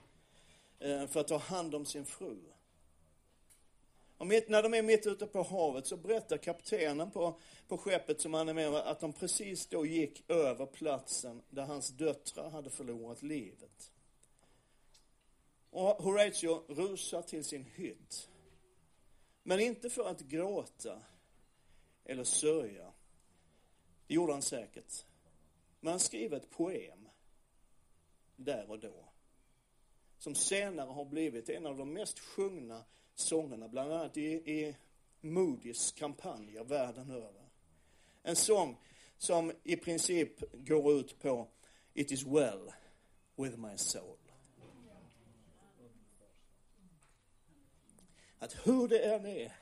Eh, 0.78 1.06
för 1.06 1.20
att 1.20 1.28
ta 1.28 1.36
hand 1.36 1.74
om 1.74 1.86
sin 1.86 2.06
fru. 2.06 2.36
Och 4.16 4.26
mitt, 4.26 4.48
när 4.48 4.62
de 4.62 4.74
är 4.74 4.82
mitt 4.82 5.06
ute 5.06 5.26
på 5.26 5.42
havet 5.42 5.86
så 5.86 5.96
berättar 5.96 6.36
kaptenen 6.36 7.10
på, 7.10 7.40
på 7.68 7.78
skeppet 7.78 8.20
som 8.20 8.34
han 8.34 8.48
är 8.48 8.54
med 8.54 8.74
att 8.74 9.00
de 9.00 9.12
precis 9.12 9.66
då 9.66 9.86
gick 9.86 10.30
över 10.30 10.66
platsen 10.66 11.42
där 11.50 11.62
hans 11.62 11.88
döttrar 11.88 12.50
hade 12.50 12.70
förlorat 12.70 13.22
livet. 13.22 13.92
Och 15.70 15.88
Horatio 15.88 16.62
rusar 16.68 17.22
till 17.22 17.44
sin 17.44 17.64
hytt. 17.64 18.28
Men 19.42 19.60
inte 19.60 19.90
för 19.90 20.04
att 20.04 20.20
gråta 20.20 20.98
eller 22.08 22.24
sörja. 22.24 22.92
Det 24.06 24.14
gjorde 24.14 24.32
han 24.32 24.42
säkert. 24.42 25.06
Men 25.80 25.90
han 25.90 26.00
skriver 26.00 26.36
ett 26.36 26.50
poem 26.50 27.08
där 28.36 28.70
och 28.70 28.78
då 28.78 29.08
som 30.18 30.34
senare 30.34 30.90
har 30.90 31.04
blivit 31.04 31.48
en 31.48 31.66
av 31.66 31.76
de 31.76 31.92
mest 31.92 32.18
sjungna 32.18 32.84
sångerna, 33.14 33.68
bland 33.68 33.92
annat 33.92 34.16
i, 34.16 34.26
i 34.26 34.76
Moody's 35.20 35.98
kampanjer 35.98 36.64
världen 36.64 37.10
över. 37.10 37.48
En 38.22 38.36
sång 38.36 38.76
som 39.18 39.52
i 39.62 39.76
princip 39.76 40.52
går 40.52 40.92
ut 40.92 41.18
på 41.18 41.48
It 41.94 42.12
is 42.12 42.26
well 42.26 42.72
with 43.36 43.58
my 43.58 43.76
soul. 43.76 44.16
Att 48.38 48.66
hur 48.66 48.88
det 48.88 48.98
än 48.98 49.26
är 49.26 49.52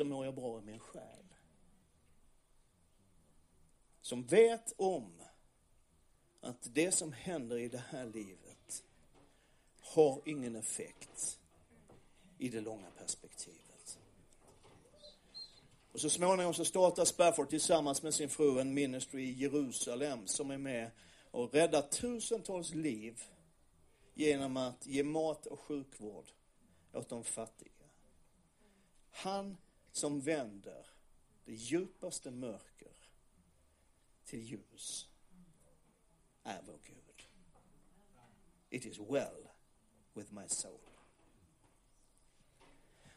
så 0.00 0.04
mår 0.04 0.24
jag 0.24 0.34
bra 0.34 0.58
i 0.58 0.62
min 0.62 0.78
själ. 0.78 1.24
Som 4.00 4.26
vet 4.26 4.72
om 4.76 5.22
att 6.40 6.74
det 6.74 6.92
som 6.92 7.12
händer 7.12 7.58
i 7.58 7.68
det 7.68 7.82
här 7.90 8.06
livet 8.06 8.84
har 9.80 10.22
ingen 10.24 10.56
effekt 10.56 11.38
i 12.38 12.48
det 12.48 12.60
långa 12.60 12.90
perspektivet. 12.90 13.98
Och 15.92 16.00
så 16.00 16.10
småningom 16.10 16.54
så 16.54 16.64
startar 16.64 17.04
Spafford 17.04 17.48
tillsammans 17.50 18.02
med 18.02 18.14
sin 18.14 18.28
fru 18.28 18.60
en 18.60 18.74
ministry 18.74 19.22
i 19.22 19.32
Jerusalem 19.32 20.26
som 20.26 20.50
är 20.50 20.58
med 20.58 20.90
och 21.30 21.54
räddar 21.54 21.82
tusentals 21.82 22.74
liv 22.74 23.22
genom 24.14 24.56
att 24.56 24.86
ge 24.86 25.02
mat 25.02 25.46
och 25.46 25.60
sjukvård 25.60 26.26
åt 26.92 27.08
de 27.08 27.24
fattiga. 27.24 27.70
Han 29.10 29.56
som 29.92 30.20
vänder 30.20 30.86
det 31.44 31.54
djupaste 31.54 32.30
mörker 32.30 32.92
till 34.24 34.40
ljus 34.40 35.08
är 36.42 36.60
vår 36.66 36.78
Gud. 36.86 37.26
It 38.70 38.86
is 38.86 38.98
well 38.98 39.48
with 40.14 40.32
my 40.32 40.48
soul. 40.48 40.80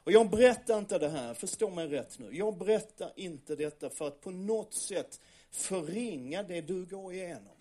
Och 0.03 0.11
jag 0.11 0.29
berättar 0.29 0.77
inte 0.77 0.99
det 0.99 1.09
här, 1.09 1.33
förstå 1.33 1.69
mig 1.69 1.87
rätt 1.87 2.19
nu. 2.19 2.37
Jag 2.37 2.57
berättar 2.57 3.13
inte 3.15 3.55
detta 3.55 3.89
för 3.89 4.07
att 4.07 4.21
på 4.21 4.31
något 4.31 4.73
sätt 4.73 5.21
förringa 5.51 6.43
det 6.43 6.61
du 6.61 6.85
går 6.85 7.13
igenom. 7.13 7.55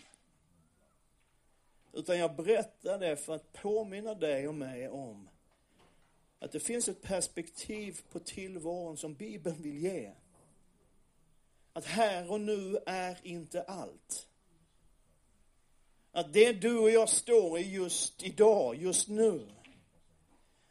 Utan 1.92 2.18
jag 2.18 2.36
berättar 2.36 2.98
det 2.98 3.16
för 3.16 3.34
att 3.34 3.52
påminna 3.52 4.14
dig 4.14 4.48
och 4.48 4.54
mig 4.54 4.88
om 4.88 5.28
att 6.42 6.52
det 6.52 6.60
finns 6.60 6.88
ett 6.88 7.02
perspektiv 7.02 8.00
på 8.10 8.18
tillvaron 8.18 8.96
som 8.96 9.14
Bibeln 9.14 9.62
vill 9.62 9.78
ge. 9.78 10.12
Att 11.72 11.84
här 11.84 12.30
och 12.30 12.40
nu 12.40 12.78
är 12.86 13.18
inte 13.22 13.62
allt. 13.62 14.28
Att 16.12 16.32
det 16.32 16.52
du 16.52 16.78
och 16.78 16.90
jag 16.90 17.08
står 17.08 17.58
i 17.58 17.62
just 17.74 18.22
idag, 18.22 18.76
just 18.76 19.08
nu, 19.08 19.48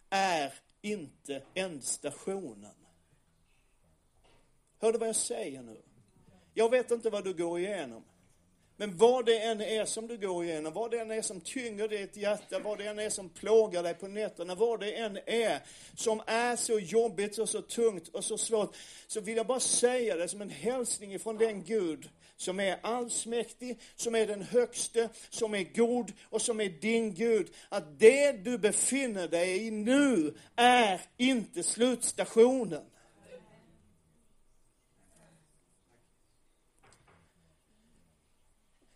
är 0.09 0.53
inte 0.81 1.43
ändstationen. 1.53 2.75
Hör 4.79 4.91
du 4.91 4.99
vad 4.99 5.07
jag 5.07 5.15
säger 5.15 5.61
nu? 5.61 5.81
Jag 6.53 6.69
vet 6.69 6.91
inte 6.91 7.09
vad 7.09 7.23
du 7.23 7.33
går 7.33 7.59
igenom. 7.59 8.03
Men 8.81 8.97
vad 8.97 9.25
det 9.25 9.39
än 9.39 9.61
är 9.61 9.85
som 9.85 10.07
du 10.07 10.17
går 10.17 10.43
igenom, 10.43 10.73
vad 10.73 10.91
det 10.91 10.99
än 10.99 11.11
är 11.11 11.21
som 11.21 11.41
tynger 11.41 11.87
ditt 11.87 12.17
hjärta, 12.17 12.59
vad 12.59 12.77
det 12.77 12.85
än 12.85 12.99
är 12.99 13.09
som 13.09 13.29
plågar 13.29 13.83
dig 13.83 13.93
på 13.93 14.07
nätterna, 14.07 14.55
vad 14.55 14.79
det 14.79 14.91
än 14.91 15.17
är 15.25 15.59
som 15.95 16.21
är 16.27 16.55
så 16.55 16.79
jobbigt 16.79 17.37
och 17.37 17.49
så 17.49 17.61
tungt 17.61 18.07
och 18.07 18.23
så 18.23 18.37
svårt, 18.37 18.75
så 19.07 19.21
vill 19.21 19.37
jag 19.37 19.47
bara 19.47 19.59
säga 19.59 20.15
det 20.15 20.27
som 20.27 20.41
en 20.41 20.49
hälsning 20.49 21.13
ifrån 21.13 21.37
den 21.37 21.63
Gud 21.63 22.09
som 22.37 22.59
är 22.59 22.79
allsmäktig, 22.81 23.79
som 23.95 24.15
är 24.15 24.27
den 24.27 24.41
högste, 24.41 25.09
som 25.29 25.55
är 25.55 25.63
god 25.75 26.11
och 26.23 26.41
som 26.41 26.61
är 26.61 26.69
din 26.69 27.13
Gud. 27.13 27.53
Att 27.69 27.99
det 27.99 28.31
du 28.31 28.57
befinner 28.57 29.27
dig 29.27 29.67
i 29.67 29.71
nu 29.71 30.33
är 30.55 31.01
inte 31.17 31.63
slutstationen. 31.63 32.83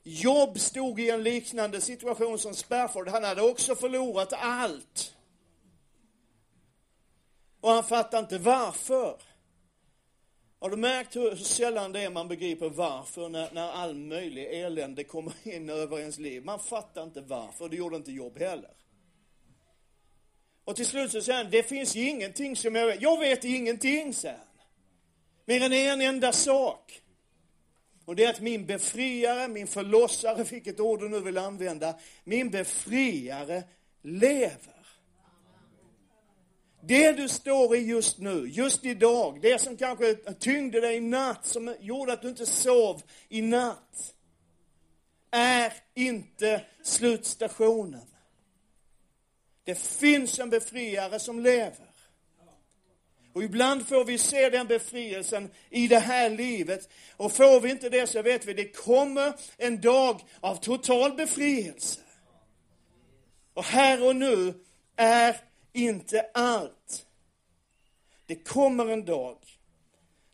Jobb 0.08 0.60
stod 0.60 1.00
i 1.00 1.10
en 1.10 1.24
liknande 1.24 1.82
situation 1.82 2.40
som 2.40 2.54
Spafford. 2.54 3.08
Han 3.08 3.24
hade 3.24 3.42
också 3.42 3.76
förlorat 3.76 4.34
allt. 4.34 5.16
Och 7.62 7.70
han 7.70 7.84
fattade 7.84 8.24
inte 8.24 8.38
varför. 8.38 9.22
Har 10.60 10.70
du 10.70 10.78
märkt 10.78 11.16
hur 11.16 11.36
sällan 11.36 11.92
det 11.92 12.02
är 12.02 12.10
man 12.10 12.28
begriper 12.28 12.70
varför 12.70 13.30
när, 13.30 13.52
när 13.52 13.72
all 13.72 13.96
möjlig 13.96 14.62
elände 14.64 15.04
kommer 15.04 15.34
in 15.44 15.70
över 15.70 16.00
ens 16.00 16.20
liv? 16.20 16.46
Man 16.46 16.60
fattar 16.60 17.04
inte 17.04 17.22
varför, 17.22 17.70
det 17.70 17.76
gjorde 17.76 17.96
inte 17.96 18.12
jobb 18.12 18.40
heller. 18.40 18.74
Och 20.66 20.76
till 20.76 20.86
slut 20.86 21.12
så 21.12 21.22
säger 21.22 21.44
han, 21.44 21.52
det 21.52 21.64
finns 21.64 21.96
ingenting 21.96 22.56
som 22.56 22.76
jag 22.76 22.88
vet. 22.88 23.02
Jag 23.02 23.20
vet 23.20 23.44
ingenting, 23.44 24.14
säger 24.14 24.38
han. 24.38 24.48
Mer 25.46 25.62
än 25.62 25.74
en 25.74 26.02
enda 26.02 26.32
sak. 26.32 27.02
Och 28.06 28.16
det 28.16 28.24
är 28.24 28.30
att 28.30 28.42
min 28.42 28.66
befriare, 28.66 29.48
min 29.48 29.68
förlossare, 29.68 30.44
vilket 30.44 30.80
ord 30.80 31.00
du 31.00 31.10
nu 31.10 31.20
vill 31.20 31.38
använda, 31.38 31.96
min 32.24 32.50
befriare 32.50 33.64
lever. 34.02 34.76
Det 36.82 37.12
du 37.12 37.28
står 37.28 37.76
i 37.76 37.80
just 37.80 38.18
nu, 38.18 38.48
just 38.48 38.86
idag, 38.86 39.42
det 39.42 39.62
som 39.62 39.78
kanske 39.78 40.16
tyngde 40.16 40.82
dig 40.82 40.96
i 40.96 41.02
natt, 41.02 41.46
som 41.46 41.76
gjorde 41.80 42.14
att 42.14 42.22
du 42.22 42.30
inte 42.30 42.46
sov 42.46 43.02
i 43.30 43.42
natt, 43.42 44.14
är 45.32 45.74
inte 45.94 46.62
slutstationen. 46.84 48.08
Det 49.64 49.76
finns 49.76 50.40
en 50.40 50.50
befriare 50.50 51.20
som 51.20 51.40
lever. 51.40 51.85
Och 53.36 53.44
ibland 53.44 53.88
får 53.88 54.06
vi 54.06 54.18
se 54.18 54.50
den 54.50 54.68
befrielsen 54.68 55.50
i 55.70 55.88
det 55.88 56.00
här 56.00 56.30
livet. 56.30 56.90
Och 57.18 57.32
får 57.32 57.60
vi 57.60 57.72
inte 57.72 57.90
det 57.90 58.08
så 58.08 58.22
vet 58.22 58.46
vi, 58.46 58.54
det 58.54 58.72
kommer 58.72 59.34
en 59.58 59.82
dag 59.82 60.22
av 60.40 60.56
total 60.56 61.14
befrielse. 61.14 62.00
Och 63.54 63.64
här 63.64 64.08
och 64.08 64.16
nu 64.16 64.54
är 64.96 65.38
inte 65.74 66.30
allt. 66.34 67.06
Det 68.26 68.36
kommer 68.36 68.88
en 68.88 69.06
dag 69.06 69.38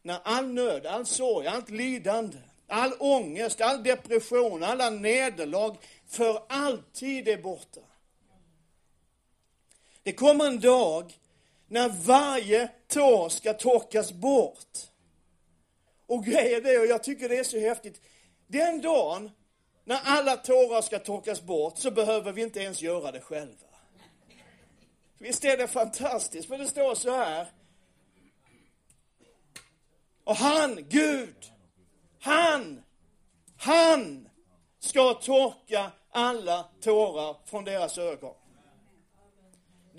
när 0.01 0.19
all 0.23 0.47
nöd, 0.47 0.85
all 0.85 1.05
sorg, 1.05 1.47
allt 1.47 1.69
lidande, 1.69 2.37
all 2.67 2.93
ångest, 2.99 3.61
all 3.61 3.83
depression, 3.83 4.63
alla 4.63 4.89
nederlag 4.89 5.77
för 6.07 6.43
alltid 6.49 7.27
är 7.27 7.41
borta. 7.41 7.81
Det 10.03 10.13
kommer 10.13 10.45
en 10.45 10.59
dag 10.59 11.13
när 11.71 11.89
varje 11.89 12.69
tår 12.87 13.29
ska 13.29 13.53
torkas 13.53 14.11
bort. 14.11 14.77
Och 16.05 16.25
grejen 16.25 16.65
är, 16.65 16.79
och 16.79 16.85
jag 16.85 17.03
tycker 17.03 17.29
det 17.29 17.37
är 17.37 17.43
så 17.43 17.59
häftigt, 17.59 18.01
den 18.47 18.81
dagen 18.81 19.31
när 19.83 19.99
alla 20.03 20.37
tårar 20.37 20.81
ska 20.81 20.99
torkas 20.99 21.41
bort 21.41 21.77
så 21.77 21.91
behöver 21.91 22.31
vi 22.31 22.41
inte 22.41 22.59
ens 22.59 22.81
göra 22.81 23.11
det 23.11 23.21
själva. 23.21 23.67
Visst 25.17 25.45
är 25.45 25.57
det 25.57 25.67
fantastiskt? 25.67 26.47
För 26.47 26.57
det 26.57 26.67
står 26.67 26.95
så 26.95 27.11
här. 27.15 27.47
Och 30.23 30.35
han, 30.35 30.85
Gud, 30.89 31.51
han, 32.19 32.83
han 33.57 34.29
ska 34.79 35.13
torka 35.13 35.91
alla 36.09 36.65
tårar 36.81 37.35
från 37.45 37.65
deras 37.65 37.97
ögon. 37.97 38.35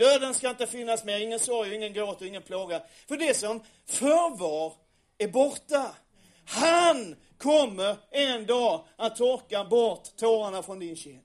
Döden 0.02 0.34
ska 0.34 0.50
inte 0.50 0.66
finnas 0.66 1.04
mer, 1.04 1.20
ingen 1.20 1.40
sorg, 1.40 1.74
ingen 1.74 1.92
gråt 1.92 2.20
och 2.20 2.26
ingen 2.26 2.42
plåga. 2.42 2.82
För 3.08 3.16
det 3.16 3.36
som 3.36 3.62
förvar 3.86 4.72
är 5.18 5.28
borta. 5.28 5.96
Han 6.44 7.16
kommer 7.38 7.96
en 8.10 8.46
dag 8.46 8.84
att 8.96 9.16
torka 9.16 9.64
bort 9.64 10.16
tårarna 10.16 10.62
från 10.62 10.78
din 10.78 10.96
kind. 10.96 11.22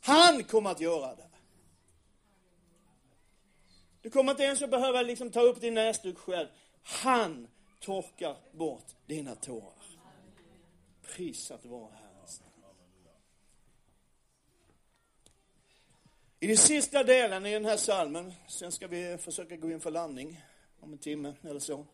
Han 0.00 0.44
kommer 0.44 0.70
att 0.70 0.80
göra 0.80 1.14
det. 1.14 1.28
Du 4.02 4.10
kommer 4.10 4.30
inte 4.30 4.42
ens 4.42 4.62
att 4.62 4.70
behöva 4.70 5.02
liksom 5.02 5.30
ta 5.30 5.40
upp 5.40 5.60
din 5.60 5.74
näsduk 5.74 6.18
själv. 6.18 6.48
Han 6.82 7.48
torkar 7.80 8.36
bort 8.52 8.86
dina 9.06 9.34
tårar. 9.34 9.72
Prisat 11.02 11.60
här 11.64 11.70
Herrens 11.70 12.40
namn. 12.40 12.52
I 16.42 16.46
den 16.46 16.56
sista 16.56 17.04
delen 17.04 17.46
i 17.46 17.52
den 17.52 17.64
här 17.64 17.76
salmen, 17.76 18.32
sen 18.48 18.72
ska 18.72 18.86
vi 18.86 19.18
försöka 19.18 19.56
gå 19.56 19.70
in 19.70 19.80
för 19.80 19.90
landning 19.90 20.40
om 20.80 20.92
en 20.92 20.98
timme 20.98 21.34
eller 21.42 21.60
så. 21.60 21.86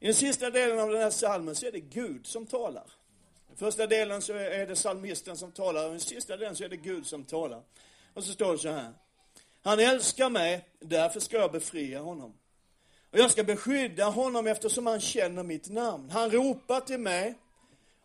I 0.00 0.06
den 0.06 0.14
sista 0.14 0.50
delen 0.50 0.78
av 0.78 0.90
den 0.90 1.02
här 1.02 1.10
salmen 1.10 1.54
så 1.54 1.66
är 1.66 1.72
det 1.72 1.80
Gud 1.80 2.26
som 2.26 2.46
talar. 2.46 2.90
I 3.52 3.56
första 3.56 3.86
delen 3.86 4.22
så 4.22 4.32
är 4.32 4.66
det 4.66 4.76
salmisten 4.76 5.36
som 5.36 5.52
talar 5.52 5.82
och 5.82 5.88
i 5.88 5.90
den 5.90 6.00
sista 6.00 6.36
delen 6.36 6.56
så 6.56 6.64
är 6.64 6.68
det 6.68 6.76
Gud 6.76 7.06
som 7.06 7.24
talar. 7.24 7.62
Och 8.14 8.24
så 8.24 8.32
står 8.32 8.52
det 8.52 8.58
så 8.58 8.68
här. 8.68 8.92
Han 9.62 9.80
älskar 9.80 10.30
mig, 10.30 10.68
därför 10.80 11.20
ska 11.20 11.36
jag 11.36 11.52
befria 11.52 12.00
honom. 12.00 12.34
Och 13.10 13.18
jag 13.18 13.30
ska 13.30 13.44
beskydda 13.44 14.04
honom 14.04 14.46
eftersom 14.46 14.86
han 14.86 15.00
känner 15.00 15.42
mitt 15.42 15.70
namn. 15.70 16.10
Han 16.10 16.30
ropar 16.30 16.80
till 16.80 17.00
mig 17.00 17.34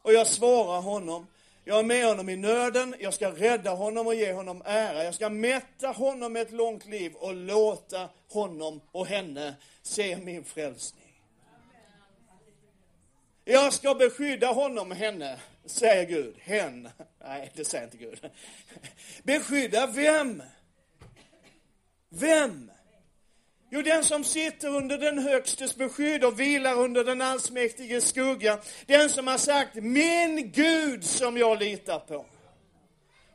och 0.01 0.13
jag 0.13 0.27
svarar 0.27 0.81
honom. 0.81 1.27
Jag 1.67 1.79
är 1.79 1.83
med 1.83 2.05
honom 2.05 2.29
i 2.29 2.35
nöden, 2.35 2.95
jag 2.99 3.13
ska 3.13 3.31
rädda 3.31 3.71
honom 3.71 4.07
och 4.07 4.15
ge 4.15 4.33
honom 4.33 4.61
ära. 4.65 5.03
Jag 5.03 5.13
ska 5.13 5.29
mätta 5.29 5.87
honom 5.87 6.33
med 6.33 6.41
ett 6.41 6.51
långt 6.51 6.85
liv 6.85 7.13
och 7.13 7.35
låta 7.35 8.09
honom 8.29 8.81
och 8.91 9.07
henne 9.07 9.55
se 9.81 10.17
min 10.17 10.43
frälsning. 10.43 11.21
Jag 13.45 13.73
ska 13.73 13.95
beskydda 13.95 14.47
honom 14.47 14.91
och 14.91 14.97
henne, 14.97 15.39
säger 15.65 16.05
Gud. 16.05 16.35
Hen. 16.39 16.89
Nej, 17.19 17.51
det 17.55 17.65
säger 17.65 17.83
inte 17.83 17.97
Gud. 17.97 18.29
Beskydda 19.23 19.87
vem? 19.87 20.43
Vem? 22.09 22.71
Jo, 23.69 23.81
den 23.81 24.03
som 24.03 24.23
sitter 24.23 24.67
under 24.67 24.97
den 24.97 25.19
högstes 25.19 25.75
beskydd 25.75 26.23
och 26.23 26.39
vilar 26.39 26.73
under 26.73 27.03
den 27.03 27.21
allsmäktiges 27.21 28.07
skugga. 28.07 28.59
Den 28.85 29.09
som 29.09 29.27
har 29.27 29.37
sagt, 29.37 29.75
min 29.75 30.51
Gud 30.51 31.05
som 31.05 31.37
jag 31.37 31.59
litar 31.59 31.99
på. 31.99 32.25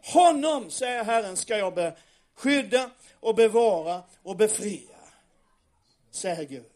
Honom, 0.02 0.70
säger 0.70 1.04
Herren, 1.04 1.36
ska 1.36 1.58
jag 1.58 1.74
beskydda 1.74 2.90
och 3.20 3.34
bevara 3.34 4.02
och 4.22 4.36
befria, 4.36 4.96
säger 6.10 6.44
Gud. 6.44 6.71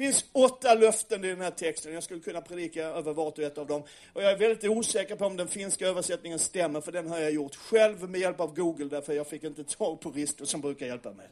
Det 0.00 0.06
finns 0.06 0.24
åtta 0.32 0.74
löften 0.74 1.24
i 1.24 1.28
den 1.28 1.40
här 1.40 1.50
texten. 1.50 1.94
Jag 1.94 2.02
skulle 2.02 2.20
kunna 2.20 2.40
predika 2.40 2.84
över 2.84 3.12
vart 3.12 3.38
och 3.38 3.44
ett 3.44 3.58
av 3.58 3.66
dem. 3.66 3.82
Och 4.12 4.22
jag 4.22 4.32
är 4.32 4.36
väldigt 4.36 4.70
osäker 4.70 5.16
på 5.16 5.26
om 5.26 5.36
den 5.36 5.48
finska 5.48 5.86
översättningen 5.86 6.38
stämmer, 6.38 6.80
för 6.80 6.92
den 6.92 7.10
har 7.10 7.18
jag 7.18 7.30
gjort 7.30 7.56
själv 7.56 8.10
med 8.10 8.20
hjälp 8.20 8.40
av 8.40 8.54
Google, 8.54 8.84
därför 8.84 9.12
jag 9.12 9.26
fick 9.26 9.44
inte 9.44 9.64
tag 9.64 10.00
på 10.00 10.10
Risto 10.10 10.46
som 10.46 10.60
brukar 10.60 10.86
hjälpa 10.86 11.12
mig. 11.12 11.28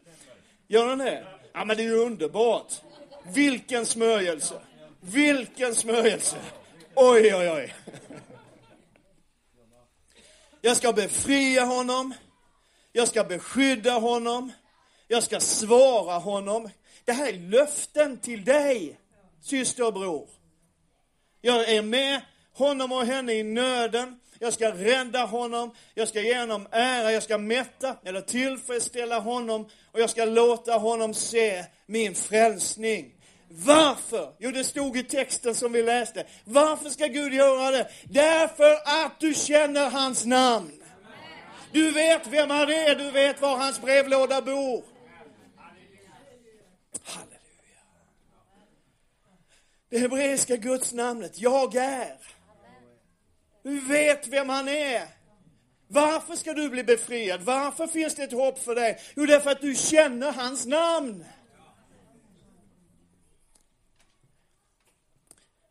Gör 0.67 0.87
den 0.87 0.99
det? 0.99 1.27
Ja, 1.53 1.65
men 1.65 1.77
det 1.77 1.83
är 1.83 1.85
ju 1.85 1.99
underbart. 1.99 2.73
Vilken 3.35 3.87
smörjelse! 3.87 4.61
Vilken 5.01 5.75
smörjelse! 5.75 6.37
Oj, 6.95 7.35
oj, 7.35 7.51
oj. 7.51 7.75
Jag 10.61 10.77
ska 10.77 10.93
befria 10.93 11.65
honom. 11.65 12.15
Jag 12.93 13.09
ska 13.09 13.25
beskydda 13.25 13.93
honom. 13.93 14.53
Jag 15.07 15.23
ska 15.23 15.41
svara 15.41 16.19
honom. 16.19 16.71
Det 17.09 17.15
här 17.15 17.29
är 17.29 17.33
löften 17.33 18.19
till 18.19 18.45
dig, 18.45 18.99
syster 19.43 19.87
och 19.87 19.93
bror. 19.93 20.29
Jag 21.41 21.69
är 21.69 21.83
med 21.83 22.21
honom 22.53 22.93
och 22.93 23.07
henne 23.07 23.33
i 23.33 23.43
nöden. 23.43 24.21
Jag 24.39 24.53
ska 24.53 24.71
rädda 24.71 25.25
honom, 25.25 25.75
jag 25.95 26.09
ska 26.09 26.21
ge 26.21 26.39
honom 26.41 26.69
ära, 26.71 27.13
jag 27.13 27.23
ska 27.23 27.39
mätta 27.39 27.97
eller 28.05 28.21
tillfredsställa 28.21 29.19
honom 29.19 29.69
och 29.93 30.01
jag 30.01 30.11
ska 30.11 30.25
låta 30.25 30.73
honom 30.73 31.15
se 31.15 31.65
min 31.87 32.15
frälsning. 32.15 33.15
Varför? 33.49 34.33
Jo, 34.39 34.51
det 34.51 34.65
stod 34.65 34.97
i 34.97 35.03
texten 35.03 35.55
som 35.55 35.73
vi 35.73 35.83
läste. 35.83 36.27
Varför 36.45 36.91
ska 36.91 37.07
Gud 37.07 37.35
göra 37.35 37.71
det? 37.71 37.91
Därför 38.05 38.73
att 39.05 39.21
du 39.21 39.35
känner 39.35 39.91
hans 39.91 40.25
namn. 40.25 40.83
Du 41.73 41.91
vet 41.91 42.27
vem 42.27 42.51
han 42.51 42.71
är, 42.71 42.95
du 42.95 43.11
vet 43.11 43.41
var 43.41 43.57
hans 43.57 43.81
brevlåda 43.81 44.43
bor. 44.43 44.99
Halleluja. 47.05 47.39
Det 49.89 49.99
hebreiska 49.99 50.57
gudsnamnet, 50.57 51.39
jag 51.39 51.75
är. 51.75 52.19
Du 53.63 53.81
vet 53.81 54.27
vem 54.29 54.49
han 54.49 54.69
är. 54.69 55.09
Varför 55.87 56.37
ska 56.37 56.53
du 56.53 56.69
bli 56.69 56.85
befriad? 56.85 57.43
Varför 57.43 57.87
finns 57.87 58.15
det 58.15 58.23
ett 58.23 58.33
hopp 58.33 58.59
för 58.59 58.75
dig? 58.75 59.01
Jo, 59.17 59.27
därför 59.27 59.51
att 59.51 59.61
du 59.61 59.75
känner 59.75 60.33
hans 60.33 60.67
namn. 60.67 61.25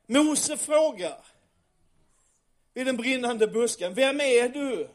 Mose 0.08 0.58
frågar 0.58 1.25
vid 2.73 2.86
den 2.86 2.97
brinnande 2.97 3.47
busken, 3.47 3.93
vem 3.93 4.21
är 4.21 4.49
du? 4.49 4.89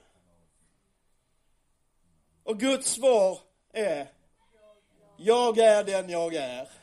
Och 2.43 2.61
Guds 2.61 2.91
svar 2.91 3.39
är, 3.73 4.07
jag 5.17 5.59
är 5.59 5.85
den 5.85 6.11
jag 6.11 6.35
är. 6.35 6.82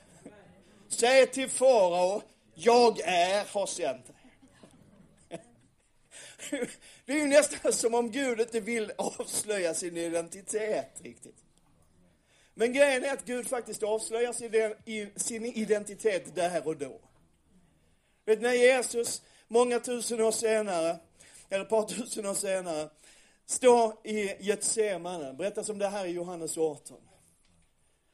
Säg 0.89 1.27
till 1.27 1.49
farao, 1.49 2.21
jag 2.53 2.99
är 2.99 3.45
har 3.45 3.65
sänt. 3.65 4.05
Det 7.05 7.13
är 7.13 7.17
ju 7.17 7.27
nästan 7.27 7.73
som 7.73 7.93
om 7.93 8.11
Gud 8.11 8.39
inte 8.39 8.59
vill 8.59 8.91
avslöja 8.97 9.73
sin 9.73 9.97
identitet 9.97 11.01
riktigt. 11.01 11.45
Men 12.53 12.73
grejen 12.73 13.03
är 13.03 13.13
att 13.13 13.25
Gud 13.25 13.47
faktiskt 13.47 13.83
avslöjar 13.83 14.33
sin 15.19 15.45
identitet 15.45 16.35
där 16.35 16.67
och 16.67 16.77
då. 16.77 17.01
Vet, 18.25 18.41
när 18.41 18.53
Jesus, 18.53 19.21
många 19.47 19.79
tusen 19.79 20.21
år 20.21 20.31
senare, 20.31 20.99
eller 21.49 21.63
ett 21.63 21.69
par 21.69 21.87
tusen 21.87 22.25
år 22.25 22.33
senare, 22.33 22.89
står 23.45 23.93
i 24.03 24.35
Getsemane, 24.39 25.33
berättas 25.33 25.69
om 25.69 25.77
det 25.77 25.87
här 25.87 26.05
i 26.05 26.09
Johannes 26.09 26.57
18. 26.57 26.97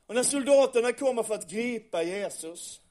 Och 0.05 0.15
när 0.15 0.23
soldaterna 0.23 0.93
kommer 0.93 1.23
för 1.23 1.35
att 1.35 1.49
gripa 1.49 2.03
Jesus, 2.03 2.81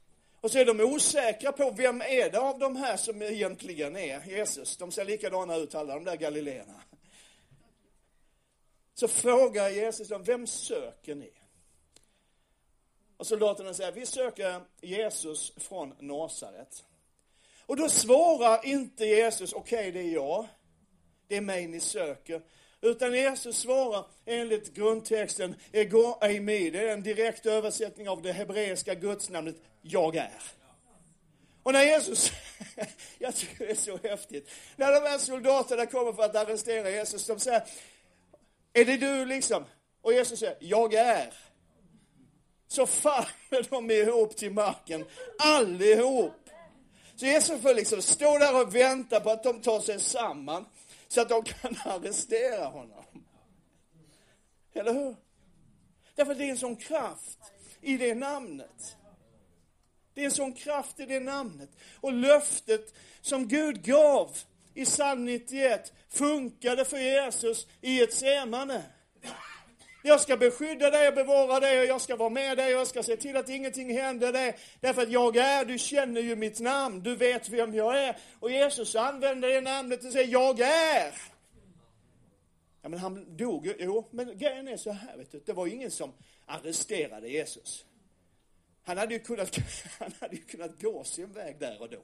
och 0.40 0.50
så 0.50 0.58
är 0.58 0.64
de 0.64 0.80
osäkra 0.80 1.52
på 1.52 1.70
vem 1.70 2.02
är 2.02 2.30
det 2.30 2.40
av 2.40 2.58
de 2.58 2.76
här 2.76 2.96
som 2.96 3.22
egentligen 3.22 3.96
är 3.96 4.26
Jesus. 4.26 4.76
De 4.76 4.92
ser 4.92 5.04
likadana 5.04 5.56
ut 5.56 5.74
alla 5.74 5.94
de 5.94 6.04
där 6.04 6.16
galileerna. 6.16 6.82
Så 8.94 9.08
frågar 9.08 9.68
Jesus 9.68 10.08
dem, 10.08 10.22
vem 10.22 10.46
söker 10.46 11.14
ni? 11.14 11.30
Och 13.16 13.26
soldaterna 13.26 13.74
säger, 13.74 13.92
vi 13.92 14.06
söker 14.06 14.60
Jesus 14.80 15.52
från 15.56 15.94
Nasaret. 15.98 16.84
Och 17.66 17.76
då 17.76 17.88
svarar 17.88 18.66
inte 18.66 19.04
Jesus, 19.04 19.52
okej 19.52 19.78
okay, 19.78 19.90
det 19.90 20.08
är 20.08 20.14
jag. 20.14 20.46
Det 21.28 21.36
är 21.36 21.40
mig 21.40 21.66
ni 21.66 21.80
söker. 21.80 22.42
Utan 22.84 23.14
Jesus 23.14 23.56
svarar 23.58 24.04
enligt 24.26 24.74
grundtexten, 24.74 25.54
ego 25.72 26.18
eimi. 26.20 26.70
Det 26.70 26.88
är 26.88 26.92
en 26.92 27.02
direkt 27.02 27.46
översättning 27.46 28.08
av 28.08 28.22
det 28.22 28.32
hebreiska 28.32 28.94
gudsnamnet, 28.94 29.56
jag 29.82 30.16
är. 30.16 30.42
Och 31.62 31.72
när 31.72 31.84
Jesus, 31.84 32.32
jag 33.18 33.36
tycker 33.36 33.66
det 33.66 33.70
är 33.70 33.74
så 33.74 33.98
häftigt, 34.02 34.50
när 34.76 34.92
de 34.92 35.08
här 35.08 35.18
soldaterna 35.18 35.86
kommer 35.86 36.12
för 36.12 36.22
att 36.22 36.36
arrestera 36.36 36.90
Jesus, 36.90 37.26
de 37.26 37.38
säger, 37.38 37.62
är 38.72 38.84
det 38.84 38.96
du 38.96 39.24
liksom? 39.24 39.64
Och 40.02 40.12
Jesus 40.12 40.38
säger, 40.38 40.56
jag 40.60 40.94
är. 40.94 41.34
Så 42.68 42.86
faller 42.86 43.70
de 43.70 43.90
ihop 43.90 44.36
till 44.36 44.52
marken, 44.52 45.04
allihop. 45.38 46.50
Så 47.16 47.26
Jesus 47.26 47.62
får 47.62 47.74
liksom 47.74 48.02
stå 48.02 48.38
där 48.38 48.62
och 48.62 48.74
vänta 48.74 49.20
på 49.20 49.30
att 49.30 49.42
de 49.42 49.60
tar 49.60 49.80
sig 49.80 50.00
samman 50.00 50.66
så 51.14 51.20
att 51.20 51.28
de 51.28 51.44
kan 51.44 51.76
arrestera 51.84 52.64
honom. 52.64 53.04
Eller 54.72 54.94
hur? 54.94 55.16
Därför 56.14 56.32
att 56.32 56.38
det 56.38 56.44
är 56.44 56.50
en 56.50 56.58
sån 56.58 56.76
kraft 56.76 57.38
i 57.80 57.96
det 57.96 58.14
namnet. 58.14 58.96
Det 60.14 60.20
är 60.20 60.24
en 60.24 60.30
sån 60.30 60.52
kraft 60.52 61.00
i 61.00 61.06
det 61.06 61.20
namnet. 61.20 61.70
Och 62.00 62.12
löftet 62.12 62.94
som 63.20 63.48
Gud 63.48 63.82
gav 63.82 64.38
i 64.74 64.84
psalm 64.84 65.24
91 65.24 65.92
funkade 66.08 66.84
för 66.84 66.98
Jesus 66.98 67.66
i 67.80 68.02
ett 68.02 68.14
semane. 68.14 68.82
Jag 70.06 70.20
ska 70.20 70.36
beskydda 70.36 70.90
dig 70.90 71.08
och 71.08 71.14
bevara 71.14 71.60
dig 71.60 71.80
och 71.80 71.86
jag 71.86 72.00
ska 72.00 72.16
vara 72.16 72.30
med 72.30 72.56
dig 72.56 72.74
och 72.74 72.80
jag 72.80 72.86
ska 72.86 73.02
se 73.02 73.16
till 73.16 73.36
att 73.36 73.48
ingenting 73.48 73.98
händer 73.98 74.32
dig. 74.32 74.56
Därför 74.80 75.02
att 75.02 75.10
jag 75.10 75.36
är, 75.36 75.64
du 75.64 75.78
känner 75.78 76.20
ju 76.20 76.36
mitt 76.36 76.60
namn, 76.60 77.02
du 77.02 77.16
vet 77.16 77.48
vem 77.48 77.74
jag 77.74 77.98
är. 77.98 78.16
Och 78.40 78.50
Jesus 78.50 78.94
använder 78.94 79.48
det 79.48 79.60
namnet 79.60 80.04
och 80.04 80.12
säger, 80.12 80.32
jag 80.32 80.60
är. 80.60 81.14
Ja 82.82 82.88
men 82.88 82.98
han 82.98 83.36
dog 83.36 83.66
ju, 83.66 83.74
jo, 83.78 84.08
men 84.10 84.38
grejen 84.38 84.68
är 84.68 84.76
så 84.76 84.92
här 84.92 85.16
vet 85.16 85.32
du, 85.32 85.42
det 85.46 85.52
var 85.52 85.66
ingen 85.66 85.90
som 85.90 86.12
arresterade 86.46 87.28
Jesus. 87.28 87.84
Han 88.82 88.98
hade 88.98 89.14
ju 89.14 89.20
kunnat, 89.20 89.56
han 89.98 90.12
hade 90.20 90.36
ju 90.36 90.42
kunnat 90.42 90.80
gå 90.80 91.04
sin 91.04 91.32
väg 91.32 91.58
där 91.58 91.82
och 91.82 91.90
då. 91.90 92.02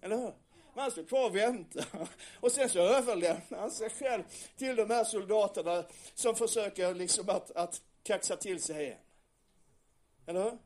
Eller 0.00 0.16
hur? 0.16 0.32
Men 0.76 0.82
han 0.82 0.90
stod 0.90 1.08
kvar 1.08 1.26
och 1.26 1.36
väntade. 1.36 1.86
Och 2.40 2.52
sen 2.52 2.68
så 2.68 2.78
överlämnar 2.78 3.58
han 3.58 3.70
sig 3.70 3.90
själv 3.90 4.22
till 4.56 4.76
de 4.76 4.90
här 4.90 5.04
soldaterna 5.04 5.84
som 6.14 6.34
försöker 6.34 6.94
liksom 6.94 7.28
att, 7.28 7.50
att 7.50 7.82
kaxa 8.02 8.36
till 8.36 8.62
sig 8.62 8.84
igen. 8.84 8.98
Eller 10.26 10.42
hur? 10.42 10.58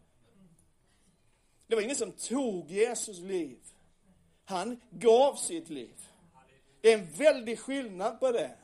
Det 1.66 1.74
var 1.74 1.82
ingen 1.82 1.96
som 1.96 2.12
tog 2.12 2.70
Jesus 2.70 3.18
liv. 3.18 3.58
Han 4.44 4.80
gav 4.90 5.36
sitt 5.36 5.68
liv. 5.68 5.94
Det 6.80 6.92
är 6.92 6.98
en 6.98 7.10
väldig 7.10 7.58
skillnad 7.58 8.20
på 8.20 8.32
det. 8.32 8.56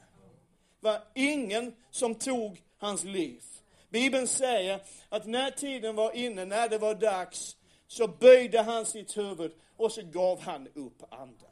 Det 0.81 0.89
var 0.89 1.03
ingen 1.15 1.75
som 1.91 2.15
tog 2.15 2.63
hans 2.79 3.05
liv. 3.05 3.43
Bibeln 3.89 4.27
säger 4.27 4.83
att 5.09 5.27
när 5.27 5.51
tiden 5.51 5.97
var 5.97 6.13
inne, 6.13 6.45
när 6.45 6.69
det 6.69 6.79
var 6.79 6.95
dags, 6.95 7.57
så 7.87 8.09
böjde 8.09 8.63
han 8.63 8.87
sitt 8.87 9.17
huvud 9.17 9.53
och 9.77 9.93
så 9.93 10.03
gav 10.03 10.41
han 10.41 10.69
upp 10.75 11.03
andan. 11.13 11.51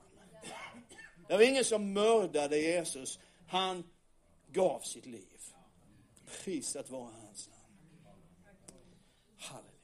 Det 1.28 1.36
var 1.36 1.42
ingen 1.42 1.64
som 1.64 1.92
mördade 1.92 2.58
Jesus. 2.58 3.18
Han 3.46 3.84
gav 4.52 4.80
sitt 4.80 5.06
liv. 5.06 5.40
Prisat 6.44 6.90
vara 6.90 7.10
hans 7.22 7.48
namn. 7.48 7.60
Halleluja. 9.38 9.74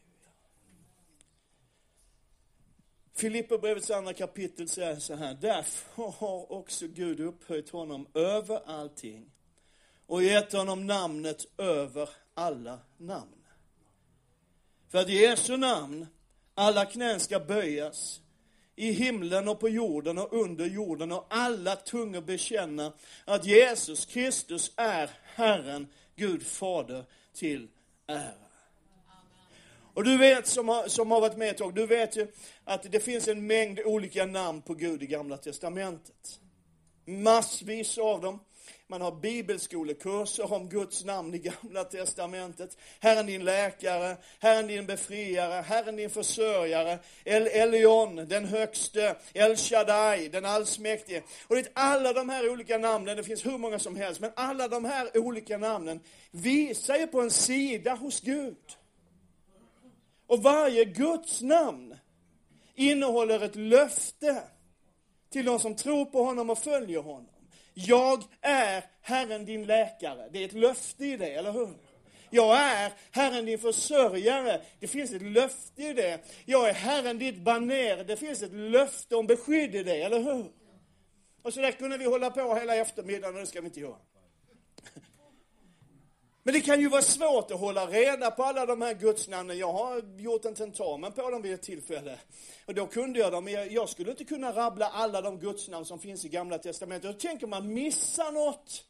Filipperbrevets 3.15 3.91
andra 3.91 4.13
kapitel 4.13 4.69
säger 4.69 4.97
så 4.97 5.15
här. 5.15 5.35
Därför 5.35 6.11
har 6.11 6.53
också 6.53 6.87
Gud 6.87 7.21
upphöjt 7.21 7.71
honom 7.71 8.07
över 8.15 8.61
allting 8.67 9.31
och 10.07 10.23
gett 10.23 10.53
honom 10.53 10.87
namnet 10.87 11.47
över 11.59 12.09
alla 12.35 12.79
namn. 12.97 13.45
För 14.89 14.99
att 14.99 15.09
Jesu 15.09 15.57
namn 15.57 16.07
alla 16.55 16.87
knän 16.87 17.21
ska 17.21 17.41
böjas 17.41 18.21
i 18.81 18.93
himlen 18.93 19.49
och 19.49 19.61
på 19.61 19.69
jorden 19.69 20.19
och 20.19 20.33
under 20.33 20.67
jorden 20.67 21.13
och 21.13 21.27
alla 21.31 21.77
tungor 21.77 22.21
bekänna 22.21 22.93
att 23.25 23.47
Jesus 23.47 24.07
Kristus 24.07 24.73
är 24.77 25.11
Herren, 25.35 25.87
Gud 26.17 26.47
Fader 26.47 27.05
till 27.35 27.69
ära. 28.07 28.33
Och 29.95 30.05
du 30.05 30.19
vet 30.19 30.47
som 30.47 30.69
har, 30.69 30.89
som 30.89 31.11
har 31.11 31.21
varit 31.21 31.37
med 31.37 31.51
ett 31.51 31.59
tag, 31.59 31.75
du 31.75 31.87
vet 31.87 32.17
ju 32.17 32.27
att 32.65 32.93
det 32.93 33.01
finns 33.01 33.29
en 33.29 33.47
mängd 33.47 33.81
olika 33.85 34.27
namn 34.27 34.63
på 34.63 34.75
Gud 34.75 35.03
i 35.03 35.07
Gamla 35.07 35.37
Testamentet. 35.37 36.41
Massvis 37.05 37.99
av 37.99 38.21
dem. 38.21 38.39
Man 38.91 39.01
har 39.01 39.13
bibelskolekurser 39.13 40.53
om 40.53 40.69
Guds 40.69 41.05
namn 41.05 41.35
i 41.35 41.39
Gamla 41.39 41.85
Testamentet. 41.85 42.77
Herren 43.01 43.27
din 43.27 43.45
läkare, 43.45 44.17
Herren 44.39 44.67
din 44.67 44.87
befriare, 44.87 45.63
Herren 45.63 45.97
din 45.97 46.11
försörjare, 46.11 46.99
El 47.25 47.47
Elion, 47.47 48.17
den 48.17 48.45
högste, 48.45 49.17
El 49.33 49.57
Shaddai, 49.57 50.29
den 50.29 50.45
allsmäktige. 50.45 51.23
Och 51.49 51.57
det 51.57 51.71
alla 51.73 52.13
de 52.13 52.29
här 52.29 52.51
olika 52.51 52.79
namnen, 52.79 53.17
det 53.17 53.25
finns 53.25 53.47
hur 53.47 53.59
många 53.59 53.79
som 53.79 53.97
helst, 53.97 54.21
men 54.21 54.33
alla 54.37 54.69
de 54.69 54.85
här 54.85 55.19
olika 55.19 55.59
namnen 55.59 56.01
visar 56.31 56.97
ju 56.97 57.07
på 57.07 57.21
en 57.21 57.31
sida 57.31 57.95
hos 57.95 58.21
Gud. 58.21 58.77
Och 60.27 60.43
varje 60.43 60.85
Guds 60.85 61.41
namn 61.41 61.97
innehåller 62.75 63.41
ett 63.41 63.57
löfte 63.57 64.43
till 65.33 65.45
de 65.45 65.61
som 65.61 65.77
tror 65.77 66.05
på 66.05 66.25
honom 66.25 66.51
och 66.51 66.59
följer 66.59 67.01
honom. 67.01 67.30
Jag 67.87 68.25
är 68.41 68.85
Herren 69.03 69.45
din 69.45 69.65
läkare. 69.65 70.29
Det 70.33 70.39
är 70.39 70.45
ett 70.45 70.53
löfte 70.53 71.05
i 71.05 71.17
det, 71.17 71.35
eller 71.35 71.53
hur? 71.53 71.69
Jag 72.31 72.57
är 72.57 72.93
Herren 73.11 73.47
din 73.47 73.59
försörjare. 73.59 74.61
Det 74.81 74.89
finns 74.89 75.13
ett 75.13 75.23
löfte 75.23 75.83
i 75.83 75.93
det. 75.93 76.21
Jag 76.45 76.69
är 76.69 76.73
Herren 76.75 77.19
ditt 77.19 77.37
baner. 77.37 78.05
Det 78.05 78.17
finns 78.17 78.43
ett 78.43 78.53
löfte 78.53 79.17
om 79.17 79.27
beskydd 79.27 79.75
i 79.75 79.83
det, 79.83 80.03
eller 80.03 80.21
hur? 80.21 80.45
Och 81.43 81.55
så 81.55 81.61
där 81.61 81.73
kunde 81.73 81.99
vi 81.99 82.05
hålla 82.05 82.31
på 82.31 82.55
hela 82.55 82.77
eftermiddagen 82.77 83.35
och 83.35 83.41
det 83.41 83.47
ska 83.47 83.61
vi 83.61 83.67
inte 83.67 83.81
göra. 83.81 83.97
Men 86.43 86.55
det 86.55 86.61
kan 86.61 86.81
ju 86.81 86.89
vara 86.89 87.03
svårt 87.03 87.51
att 87.51 87.61
hålla 87.61 87.87
reda 87.87 88.31
på 88.31 88.45
alla 88.45 88.67
de 88.67 88.83
här 88.83 88.95
gudsnamnen. 88.95 89.59
Jag 89.59 89.73
har 89.73 90.03
gjort 90.19 90.45
en 90.45 90.55
tentamen 90.55 91.13
på 91.13 91.31
dem 91.31 91.43
vid 91.43 91.55
ett 91.55 91.63
tillfälle. 91.63 92.19
Och 92.67 92.75
då 92.75 92.87
kunde 92.87 93.19
jag 93.19 93.33
dem, 93.33 93.45
men 93.45 93.73
jag 93.73 93.89
skulle 93.89 94.11
inte 94.11 94.25
kunna 94.25 94.53
rabbla 94.53 94.89
alla 94.89 95.21
de 95.21 95.39
gudsnamn 95.39 95.85
som 95.85 95.99
finns 95.99 96.25
i 96.25 96.29
Gamla 96.29 96.59
Testamentet. 96.59 97.13
Då 97.13 97.29
tänker 97.29 97.47
man 97.47 97.73
missa 97.75 98.31
något. 98.31 98.85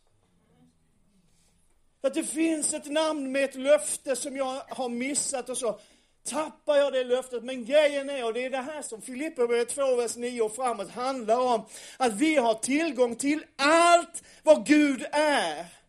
Att 2.02 2.14
det 2.14 2.24
finns 2.24 2.74
ett 2.74 2.86
namn 2.86 3.32
med 3.32 3.44
ett 3.44 3.54
löfte 3.54 4.16
som 4.16 4.36
jag 4.36 4.62
har 4.68 4.88
missat 4.88 5.48
och 5.48 5.58
så 5.58 5.78
tappar 6.24 6.76
jag 6.76 6.92
det 6.92 7.04
löftet. 7.04 7.44
Men 7.44 7.64
grejen 7.64 8.10
är, 8.10 8.24
och 8.24 8.32
det 8.32 8.44
är 8.44 8.50
det 8.50 8.62
här 8.62 8.82
som 8.82 9.02
Filipperbrevet 9.02 9.68
2, 9.68 9.96
vers 9.96 10.16
9 10.16 10.42
och 10.42 10.54
framåt 10.54 10.90
handlar 10.90 11.40
om, 11.40 11.64
att 11.96 12.12
vi 12.12 12.36
har 12.36 12.54
tillgång 12.54 13.16
till 13.16 13.44
allt 13.56 14.22
vad 14.42 14.66
Gud 14.66 15.06
är 15.12 15.79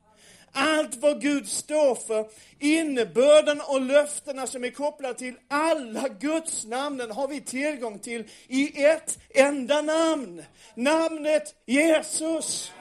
allt 0.52 0.96
vad 0.96 1.22
Gud 1.22 1.48
står 1.48 1.96
för, 1.96 2.30
innebörden 2.60 3.62
och 3.62 3.82
löftena 3.82 4.48
som 4.48 4.64
är 4.64 4.70
kopplade 4.70 5.14
till 5.14 5.36
alla 5.48 6.08
Guds 6.08 6.66
namnen 6.66 7.12
har 7.12 7.28
vi 7.28 7.42
tillgång 7.42 8.00
till 8.00 8.30
i 8.48 8.84
ett 8.84 9.20
enda 9.30 9.82
namn. 9.82 10.44
Namnet 10.76 11.56
Jesus. 11.66 12.72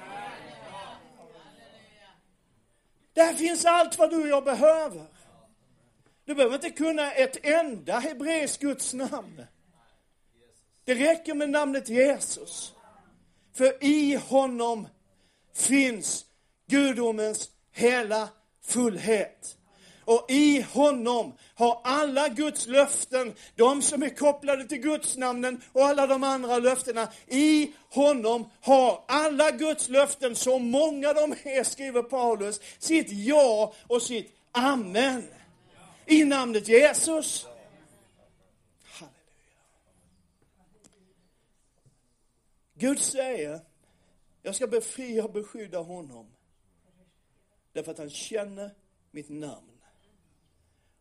Där 3.12 3.34
finns 3.34 3.64
allt 3.64 3.98
vad 3.98 4.10
du 4.10 4.22
och 4.22 4.28
jag 4.28 4.44
behöver. 4.44 5.06
Du 6.24 6.34
behöver 6.34 6.54
inte 6.54 6.70
kunna 6.70 7.12
ett 7.12 7.46
enda 7.46 7.98
hebreiskt 7.98 8.60
Guds 8.60 8.94
namn. 8.94 9.42
Det 10.84 10.94
räcker 10.94 11.34
med 11.34 11.50
namnet 11.50 11.88
Jesus. 11.88 12.72
För 13.54 13.84
i 13.84 14.14
honom 14.14 14.88
finns 15.54 16.26
gudomens 16.66 17.50
hela 17.80 18.28
fullhet. 18.62 19.56
Och 20.04 20.26
i 20.28 20.60
honom 20.72 21.32
har 21.54 21.80
alla 21.84 22.28
Guds 22.28 22.66
löften, 22.66 23.34
de 23.56 23.82
som 23.82 24.02
är 24.02 24.08
kopplade 24.08 24.64
till 24.64 24.78
Guds 24.78 25.16
namnen 25.16 25.62
och 25.72 25.84
alla 25.84 26.06
de 26.06 26.24
andra 26.24 26.58
löftena, 26.58 27.08
i 27.26 27.72
honom 27.90 28.50
har 28.60 29.04
alla 29.08 29.50
Guds 29.50 29.88
löften, 29.88 30.36
så 30.36 30.58
många 30.58 31.12
de 31.12 31.32
är, 31.32 31.64
skriver 31.64 32.02
Paulus, 32.02 32.60
sitt 32.78 33.12
ja 33.12 33.74
och 33.86 34.02
sitt 34.02 34.32
amen. 34.52 35.28
I 36.06 36.24
namnet 36.24 36.68
Jesus. 36.68 37.46
Halleluja. 38.84 39.14
Gud 42.74 43.00
säger, 43.00 43.60
jag 44.42 44.54
ska 44.54 44.66
befria 44.66 45.24
och 45.24 45.32
beskydda 45.32 45.78
honom. 45.78 46.26
Därför 47.72 47.90
att 47.92 47.98
han 47.98 48.10
känner 48.10 48.74
mitt 49.10 49.28
namn. 49.28 49.80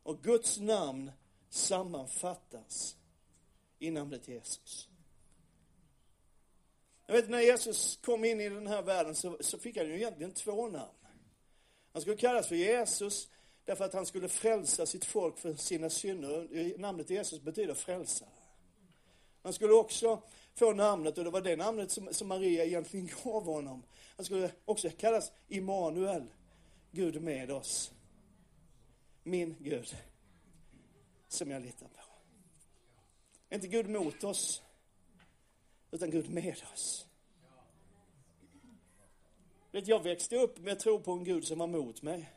Och 0.03 0.23
Guds 0.23 0.59
namn 0.59 1.11
sammanfattas 1.49 2.95
i 3.79 3.91
namnet 3.91 4.27
Jesus. 4.27 4.89
Jag 7.05 7.15
vet 7.15 7.29
när 7.29 7.41
Jesus 7.41 7.99
kom 8.01 8.25
in 8.25 8.41
i 8.41 8.49
den 8.49 8.67
här 8.67 8.81
världen 8.81 9.15
så, 9.15 9.37
så 9.39 9.57
fick 9.57 9.77
han 9.77 9.87
ju 9.87 9.95
egentligen 9.95 10.31
två 10.33 10.67
namn. 10.67 10.95
Han 11.93 12.01
skulle 12.01 12.17
kallas 12.17 12.47
för 12.47 12.55
Jesus 12.55 13.29
därför 13.65 13.85
att 13.85 13.93
han 13.93 14.05
skulle 14.05 14.27
frälsa 14.27 14.85
sitt 14.85 15.05
folk 15.05 15.37
för 15.37 15.53
sina 15.53 15.89
synder. 15.89 16.77
Namnet 16.77 17.09
Jesus 17.09 17.41
betyder 17.41 17.73
frälsare. 17.73 18.29
Han 19.43 19.53
skulle 19.53 19.73
också 19.73 20.21
få 20.55 20.73
namnet, 20.73 21.17
och 21.17 21.23
det 21.23 21.29
var 21.29 21.41
det 21.41 21.55
namnet 21.55 21.91
som, 21.91 22.13
som 22.13 22.27
Maria 22.27 22.65
egentligen 22.65 23.09
gav 23.23 23.45
honom. 23.45 23.83
Han 24.15 24.25
skulle 24.25 24.51
också 24.65 24.89
kallas 24.97 25.31
Immanuel, 25.47 26.27
Gud 26.91 27.21
med 27.21 27.51
oss. 27.51 27.91
Min 29.23 29.55
Gud, 29.59 29.95
som 31.27 31.51
jag 31.51 31.61
litar 31.61 31.87
på. 31.87 32.03
Inte 33.55 33.67
Gud 33.67 33.89
mot 33.89 34.23
oss, 34.23 34.61
utan 35.91 36.11
Gud 36.11 36.29
med 36.29 36.55
oss. 36.73 37.05
Jag 39.71 40.03
växte 40.03 40.35
upp 40.35 40.59
med 40.59 40.79
tro 40.79 40.99
på 40.99 41.11
en 41.11 41.23
Gud 41.23 41.47
som 41.47 41.59
var 41.59 41.67
mot 41.67 42.01
mig. 42.01 42.29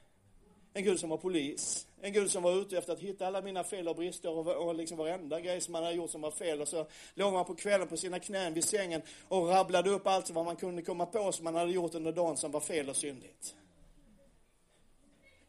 En 0.74 0.84
Gud 0.84 1.00
som 1.00 1.10
var 1.10 1.16
polis. 1.16 1.86
En 2.00 2.12
Gud 2.12 2.30
som 2.30 2.42
var 2.42 2.52
ute 2.52 2.78
efter 2.78 2.92
att 2.92 3.00
hitta 3.00 3.26
alla 3.26 3.42
mina 3.42 3.64
fel 3.64 3.88
och 3.88 3.96
brister 3.96 4.30
och, 4.30 4.66
och 4.66 4.74
liksom 4.74 4.98
varenda 4.98 5.40
grej 5.40 5.60
som 5.60 5.72
man 5.72 5.82
hade 5.82 5.94
gjort 5.94 6.10
som 6.10 6.20
var 6.20 6.30
fel. 6.30 6.60
Och 6.60 6.68
så 6.68 6.86
låg 7.14 7.32
man 7.32 7.44
på 7.44 7.54
kvällen 7.54 7.88
på 7.88 7.96
sina 7.96 8.18
knän 8.18 8.54
vid 8.54 8.64
sängen 8.64 9.02
och 9.28 9.48
rabblade 9.48 9.90
upp 9.90 10.06
allt 10.06 10.30
vad 10.30 10.44
man 10.44 10.56
kunde 10.56 10.82
komma 10.82 11.06
på 11.06 11.32
som 11.32 11.44
man 11.44 11.54
hade 11.54 11.72
gjort 11.72 11.94
under 11.94 12.12
dagen 12.12 12.36
som 12.36 12.50
var 12.50 12.60
fel 12.60 12.88
och 12.88 12.96
syndigt. 12.96 13.54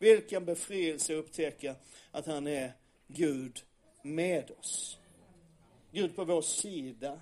Vilken 0.04 0.46
befrielse 0.46 1.14
att 1.14 1.20
upptäcka 1.20 1.76
att 2.12 2.26
han 2.26 2.48
är 2.48 2.74
Gud 3.08 3.64
med 4.02 4.52
oss. 4.60 4.98
Gud 5.92 6.16
på 6.16 6.26
vår 6.26 6.42
sida. 6.42 7.22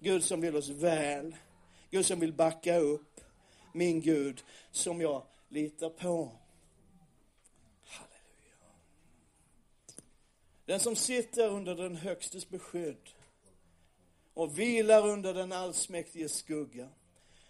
Gud 0.00 0.24
som 0.24 0.40
vill 0.40 0.56
oss 0.56 0.68
väl. 0.68 1.36
Gud 1.90 2.06
som 2.06 2.20
vill 2.20 2.32
backa 2.32 2.76
upp. 2.76 3.20
Min 3.72 4.00
Gud 4.00 4.44
som 4.70 5.00
jag 5.00 5.22
litar 5.48 5.90
på. 5.90 6.32
Halleluja 7.84 8.56
Den 10.64 10.80
som 10.80 10.96
sitter 10.96 11.48
under 11.48 11.74
den 11.74 11.96
högstes 11.96 12.48
beskydd 12.48 13.10
och 14.34 14.58
vilar 14.58 15.08
under 15.08 15.34
den 15.34 15.52
allsmäktiges 15.52 16.34
skugga. 16.34 16.88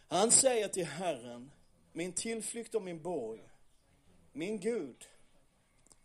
Han 0.09 0.31
säger 0.31 0.69
till 0.69 0.87
Herren, 0.87 1.51
min 1.93 2.13
tillflykt 2.13 2.75
och 2.75 2.83
min 2.83 3.03
borg, 3.03 3.49
min 4.37 4.61
Gud, 4.61 5.05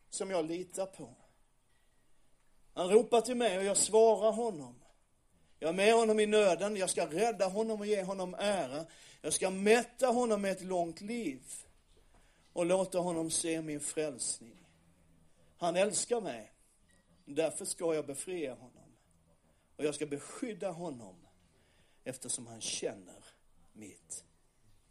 som 0.09 0.32
jag 0.32 0.45
litar 0.45 0.86
på. 0.86 1.15
Han 2.73 2.89
ropar 2.89 3.21
till 3.21 3.38
mig 3.38 3.57
och 3.57 3.63
jag 3.63 3.77
svarar 3.77 4.32
honom. 4.32 4.75
Jag 5.59 5.69
är 5.69 5.73
med 5.73 5.93
honom 5.93 6.19
i 6.19 6.25
nöden, 6.25 6.75
jag 6.75 6.89
ska 6.89 7.05
rädda 7.05 7.47
honom 7.47 7.79
och 7.79 7.88
ge 7.88 8.03
honom 8.03 8.36
ära. 8.39 8.86
Jag 9.21 9.34
ska 9.34 9.49
mätta 9.49 10.07
honom 10.07 10.41
med 10.41 10.51
ett 10.51 10.63
långt 10.63 11.01
liv 11.01 11.41
och 12.53 12.65
låta 12.65 12.99
honom 12.99 13.32
se 13.32 13.61
min 13.61 13.79
frälsning. 13.79 14.67
Han 15.57 15.75
älskar 15.75 16.21
mig 16.21 16.51
Därför 17.25 17.65
ska 17.65 17.95
jag 17.95 18.05
befria 18.05 18.53
honom. 18.53 18.95
Och 19.75 19.86
jag 19.86 19.95
ska 19.95 20.05
beskydda 20.05 20.71
honom 20.71 21.15
eftersom 22.03 22.47
han 22.47 22.61
känner 22.61 23.25
mitt 23.73 24.25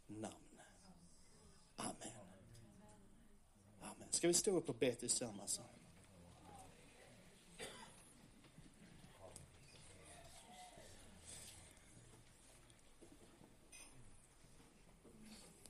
namn. 0.07 0.61
Amen. 1.75 1.93
Amen. 3.81 4.00
Ska 4.11 4.27
vi 4.27 4.33
stå 4.33 4.51
upp 4.51 4.69
och 4.69 4.75
be 4.75 4.95
tillsammans? 4.95 5.61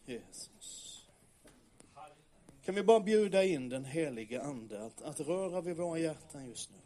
Jesus. 0.06 1.08
Kan 2.66 2.76
vi 2.76 2.84
bara 2.84 3.00
bjuda 3.00 3.44
in 3.44 3.70
den 3.70 3.86
helige 3.86 4.42
Ande 4.42 4.86
att, 4.86 5.02
att 5.02 5.20
röra 5.20 5.62
vid 5.62 5.78
våra 5.78 6.00
hjärtan 6.00 6.46
just 6.46 6.72
nu. 6.72 6.78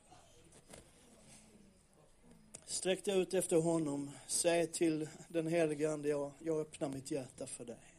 Sträck 2.65 3.05
dig 3.05 3.19
ut 3.21 3.33
efter 3.33 3.57
honom. 3.61 4.11
Säg 4.27 4.67
till 4.67 5.09
den 5.27 5.47
helige 5.47 5.91
Ande, 5.91 6.09
jag, 6.09 6.31
jag 6.39 6.59
öppnar 6.59 6.89
mitt 6.89 7.11
hjärta 7.11 7.47
för 7.47 7.65
dig. 7.65 7.94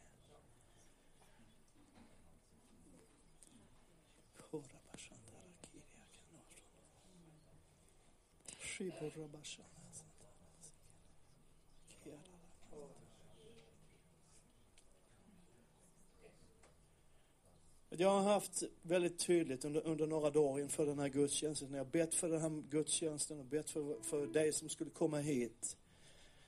Jag 17.89 18.09
har 18.09 18.21
haft 18.21 18.63
väldigt 18.81 19.19
tydligt 19.19 19.65
under, 19.65 19.87
under 19.87 20.07
några 20.07 20.29
dagar 20.29 20.63
inför 20.63 20.85
den 20.85 20.99
här 20.99 21.07
gudstjänsten, 21.07 21.71
när 21.71 21.77
jag 21.77 21.87
bett 21.87 22.15
för 22.15 22.29
den 22.29 22.41
här 22.41 22.63
gudstjänsten 22.69 23.39
och 23.39 23.45
bett 23.45 23.69
för, 23.69 24.01
för 24.01 24.27
dig 24.27 24.53
som 24.53 24.69
skulle 24.69 24.89
komma 24.89 25.17
hit. 25.17 25.77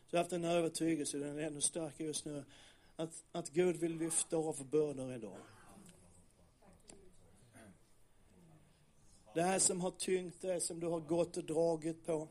Så 0.08 0.16
jag 0.16 0.20
har 0.20 0.24
haft 0.24 0.34
en 0.34 0.46
övertygelse, 0.46 1.18
den 1.18 1.40
är 1.40 1.44
ännu 1.44 1.62
starkare 1.62 2.08
just 2.08 2.26
nu, 2.26 2.44
att, 2.96 3.24
att 3.32 3.50
Gud 3.50 3.76
vill 3.76 3.98
lyfta 3.98 4.38
av 4.38 4.70
bördor 4.70 5.14
idag. 5.14 5.38
Det 9.34 9.42
här 9.42 9.60
som 9.60 9.82
har 9.82 9.92
tyngt 9.92 10.42
dig, 10.42 10.62
som 10.62 10.80
du 10.80 10.88
har 10.88 11.00
gått 11.00 11.38
och 11.38 11.44
dragit 11.44 12.06
på 12.06 12.28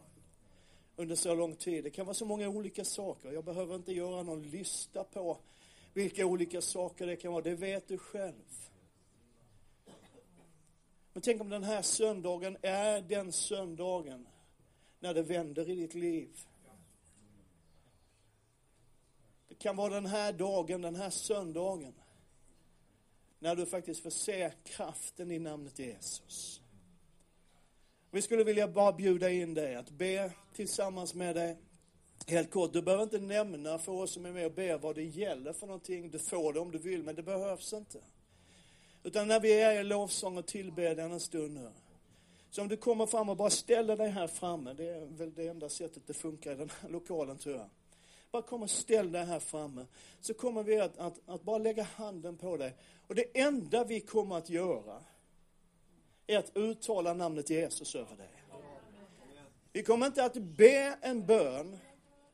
under 0.96 1.14
så 1.14 1.34
lång 1.34 1.56
tid. 1.56 1.84
Det 1.84 1.90
kan 1.90 2.06
vara 2.06 2.14
så 2.14 2.24
många 2.24 2.48
olika 2.48 2.84
saker. 2.84 3.32
Jag 3.32 3.44
behöver 3.44 3.74
inte 3.74 3.92
göra 3.92 4.22
någon 4.22 4.42
lista 4.42 5.04
på 5.04 5.38
vilka 5.94 6.26
olika 6.26 6.60
saker 6.60 7.06
det 7.06 7.16
kan 7.16 7.32
vara. 7.32 7.42
Det 7.42 7.54
vet 7.54 7.88
du 7.88 7.98
själv. 7.98 8.68
Men 11.12 11.22
tänk 11.22 11.40
om 11.40 11.48
den 11.48 11.64
här 11.64 11.82
söndagen 11.82 12.56
är 12.62 13.00
den 13.00 13.32
söndagen 13.32 14.28
när 15.00 15.14
det 15.14 15.22
vänder 15.22 15.70
i 15.70 15.74
ditt 15.74 15.94
liv. 15.94 16.38
Det 19.48 19.54
kan 19.54 19.76
vara 19.76 19.94
den 19.94 20.06
här 20.06 20.32
dagen, 20.32 20.82
den 20.82 20.96
här 20.96 21.10
söndagen, 21.10 21.94
när 23.38 23.56
du 23.56 23.66
faktiskt 23.66 24.02
får 24.02 24.10
se 24.10 24.52
kraften 24.64 25.30
i 25.30 25.38
namnet 25.38 25.78
Jesus. 25.78 26.62
Vi 28.10 28.22
skulle 28.22 28.44
vilja 28.44 28.68
bara 28.68 28.92
bjuda 28.92 29.30
in 29.30 29.54
dig 29.54 29.74
att 29.74 29.90
be 29.90 30.32
tillsammans 30.54 31.14
med 31.14 31.36
dig. 31.36 31.56
Helt 32.26 32.50
kort, 32.50 32.72
du 32.72 32.82
behöver 32.82 33.02
inte 33.02 33.18
nämna 33.18 33.78
för 33.78 33.92
oss 33.92 34.12
som 34.12 34.26
är 34.26 34.32
med 34.32 34.46
och 34.46 34.52
ber 34.52 34.78
vad 34.78 34.94
det 34.94 35.04
gäller 35.04 35.52
för 35.52 35.66
någonting. 35.66 36.10
Du 36.10 36.18
får 36.18 36.52
det 36.52 36.60
om 36.60 36.70
du 36.70 36.78
vill, 36.78 37.02
men 37.02 37.14
det 37.14 37.22
behövs 37.22 37.72
inte. 37.72 37.98
Utan 39.02 39.28
när 39.28 39.40
vi 39.40 39.60
är 39.60 39.80
i 39.80 39.84
lovsång 39.84 40.38
och 40.38 40.46
tillbedjan 40.46 41.12
en 41.12 41.20
stund 41.20 41.54
nu. 41.54 41.70
Så 42.50 42.62
om 42.62 42.68
du 42.68 42.76
kommer 42.76 43.06
fram 43.06 43.28
och 43.28 43.36
bara 43.36 43.50
ställer 43.50 43.96
dig 43.96 44.08
här 44.08 44.26
framme, 44.26 44.72
det 44.72 44.88
är 44.88 45.06
väl 45.06 45.34
det 45.34 45.48
enda 45.48 45.68
sättet 45.68 46.02
det 46.06 46.14
funkar 46.14 46.52
i 46.52 46.54
den 46.54 46.70
här 46.80 46.88
lokalen 46.88 47.38
tror 47.38 47.56
jag. 47.56 47.68
Bara 48.30 48.42
kom 48.42 48.62
och 48.62 48.70
ställ 48.70 49.12
dig 49.12 49.24
här 49.24 49.40
framme. 49.40 49.86
Så 50.20 50.34
kommer 50.34 50.62
vi 50.62 50.80
att, 50.80 50.98
att, 50.98 51.20
att 51.26 51.42
bara 51.42 51.58
lägga 51.58 51.82
handen 51.82 52.36
på 52.36 52.56
dig. 52.56 52.74
Och 53.06 53.14
det 53.14 53.38
enda 53.40 53.84
vi 53.84 54.00
kommer 54.00 54.36
att 54.36 54.50
göra 54.50 55.02
är 56.28 56.38
att 56.38 56.56
uttala 56.56 57.14
namnet 57.14 57.50
Jesus 57.50 57.94
över 57.94 58.16
dig. 58.16 58.28
Vi 59.72 59.82
kommer 59.82 60.06
inte 60.06 60.24
att 60.24 60.34
be 60.34 60.98
en 61.00 61.26
bön 61.26 61.78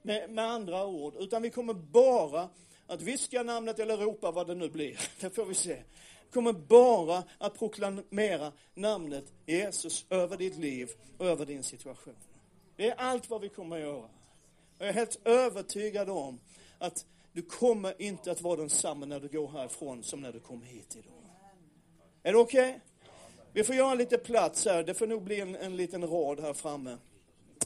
med, 0.03 0.30
med 0.30 0.45
andra 0.45 0.86
ord, 0.86 1.14
utan 1.18 1.42
vi 1.42 1.51
kommer 1.51 1.74
bara 1.74 2.49
att 2.86 3.03
viska 3.03 3.42
namnet 3.42 3.78
eller 3.78 3.97
ropa 3.97 4.30
vad 4.30 4.47
det 4.47 4.55
nu 4.55 4.68
blir. 4.68 5.01
Det 5.20 5.30
får 5.30 5.45
vi 5.45 5.55
se 5.55 5.82
Vi 6.26 6.32
kommer 6.32 6.53
bara 6.53 7.24
att 7.38 7.59
proklamera 7.59 8.53
namnet 8.74 9.32
Jesus 9.47 10.07
över 10.11 10.36
ditt 10.36 10.57
liv 10.57 10.90
och 11.18 11.26
över 11.26 11.47
din 11.47 11.62
situation. 11.62 12.16
Det 12.76 12.88
är 12.88 12.95
allt 12.95 13.30
vad 13.30 13.40
vi 13.40 13.49
kommer 13.49 13.76
att 13.76 13.82
göra. 13.82 14.09
Jag 14.78 14.88
är 14.88 14.92
helt 14.92 15.26
övertygad 15.26 16.11
om 16.11 16.40
att 16.78 17.07
du 17.32 17.42
kommer 17.42 18.03
inte 18.03 18.30
att 18.30 18.42
vara 18.42 18.57
densamma 18.57 19.07
när 19.07 19.20
du 19.20 19.28
går 19.28 19.49
härifrån 19.49 20.03
som 20.03 20.20
när 20.20 20.32
du 20.32 20.40
kom 20.40 20.62
hit 20.62 20.97
idag. 20.97 21.12
Är 22.22 22.32
det 22.32 22.38
okej? 22.38 22.68
Okay? 22.68 22.80
Vi 23.55 23.64
får 23.64 23.74
göra 23.74 23.94
lite 23.94 24.18
plats 24.18 24.64
här. 24.64 24.84
Det 24.84 24.94
får 24.94 25.07
nog 25.07 25.22
bli 25.22 25.40
en, 25.40 25.57
en 25.57 25.76
liten 25.76 26.07
rad 26.07 26.40
här 26.40 26.52
framme. 26.52 26.98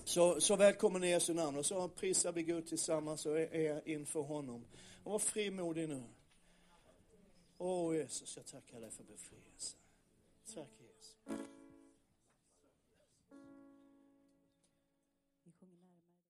Så, 0.04 0.40
så 0.40 0.56
välkommen 0.56 1.04
i 1.04 1.10
Jesu 1.10 1.34
namn. 1.34 1.58
Och 1.58 1.66
så 1.66 1.88
prisar 1.88 2.32
vi 2.32 2.42
Gud 2.42 2.66
tillsammans 2.66 3.26
och 3.26 3.40
är, 3.40 3.54
är 3.54 3.88
inför 3.88 4.20
honom. 4.20 4.64
Och 5.04 5.12
var 5.12 5.18
frimodig 5.18 5.88
nu. 5.88 6.02
Åh 7.58 7.96
Jesus, 7.96 8.36
jag 8.36 8.46
tackar 8.46 8.80
dig 8.80 8.90
för 8.90 9.04
befrielse. 9.04 9.76
Tack 10.54 10.68
Jesus. 10.80 11.16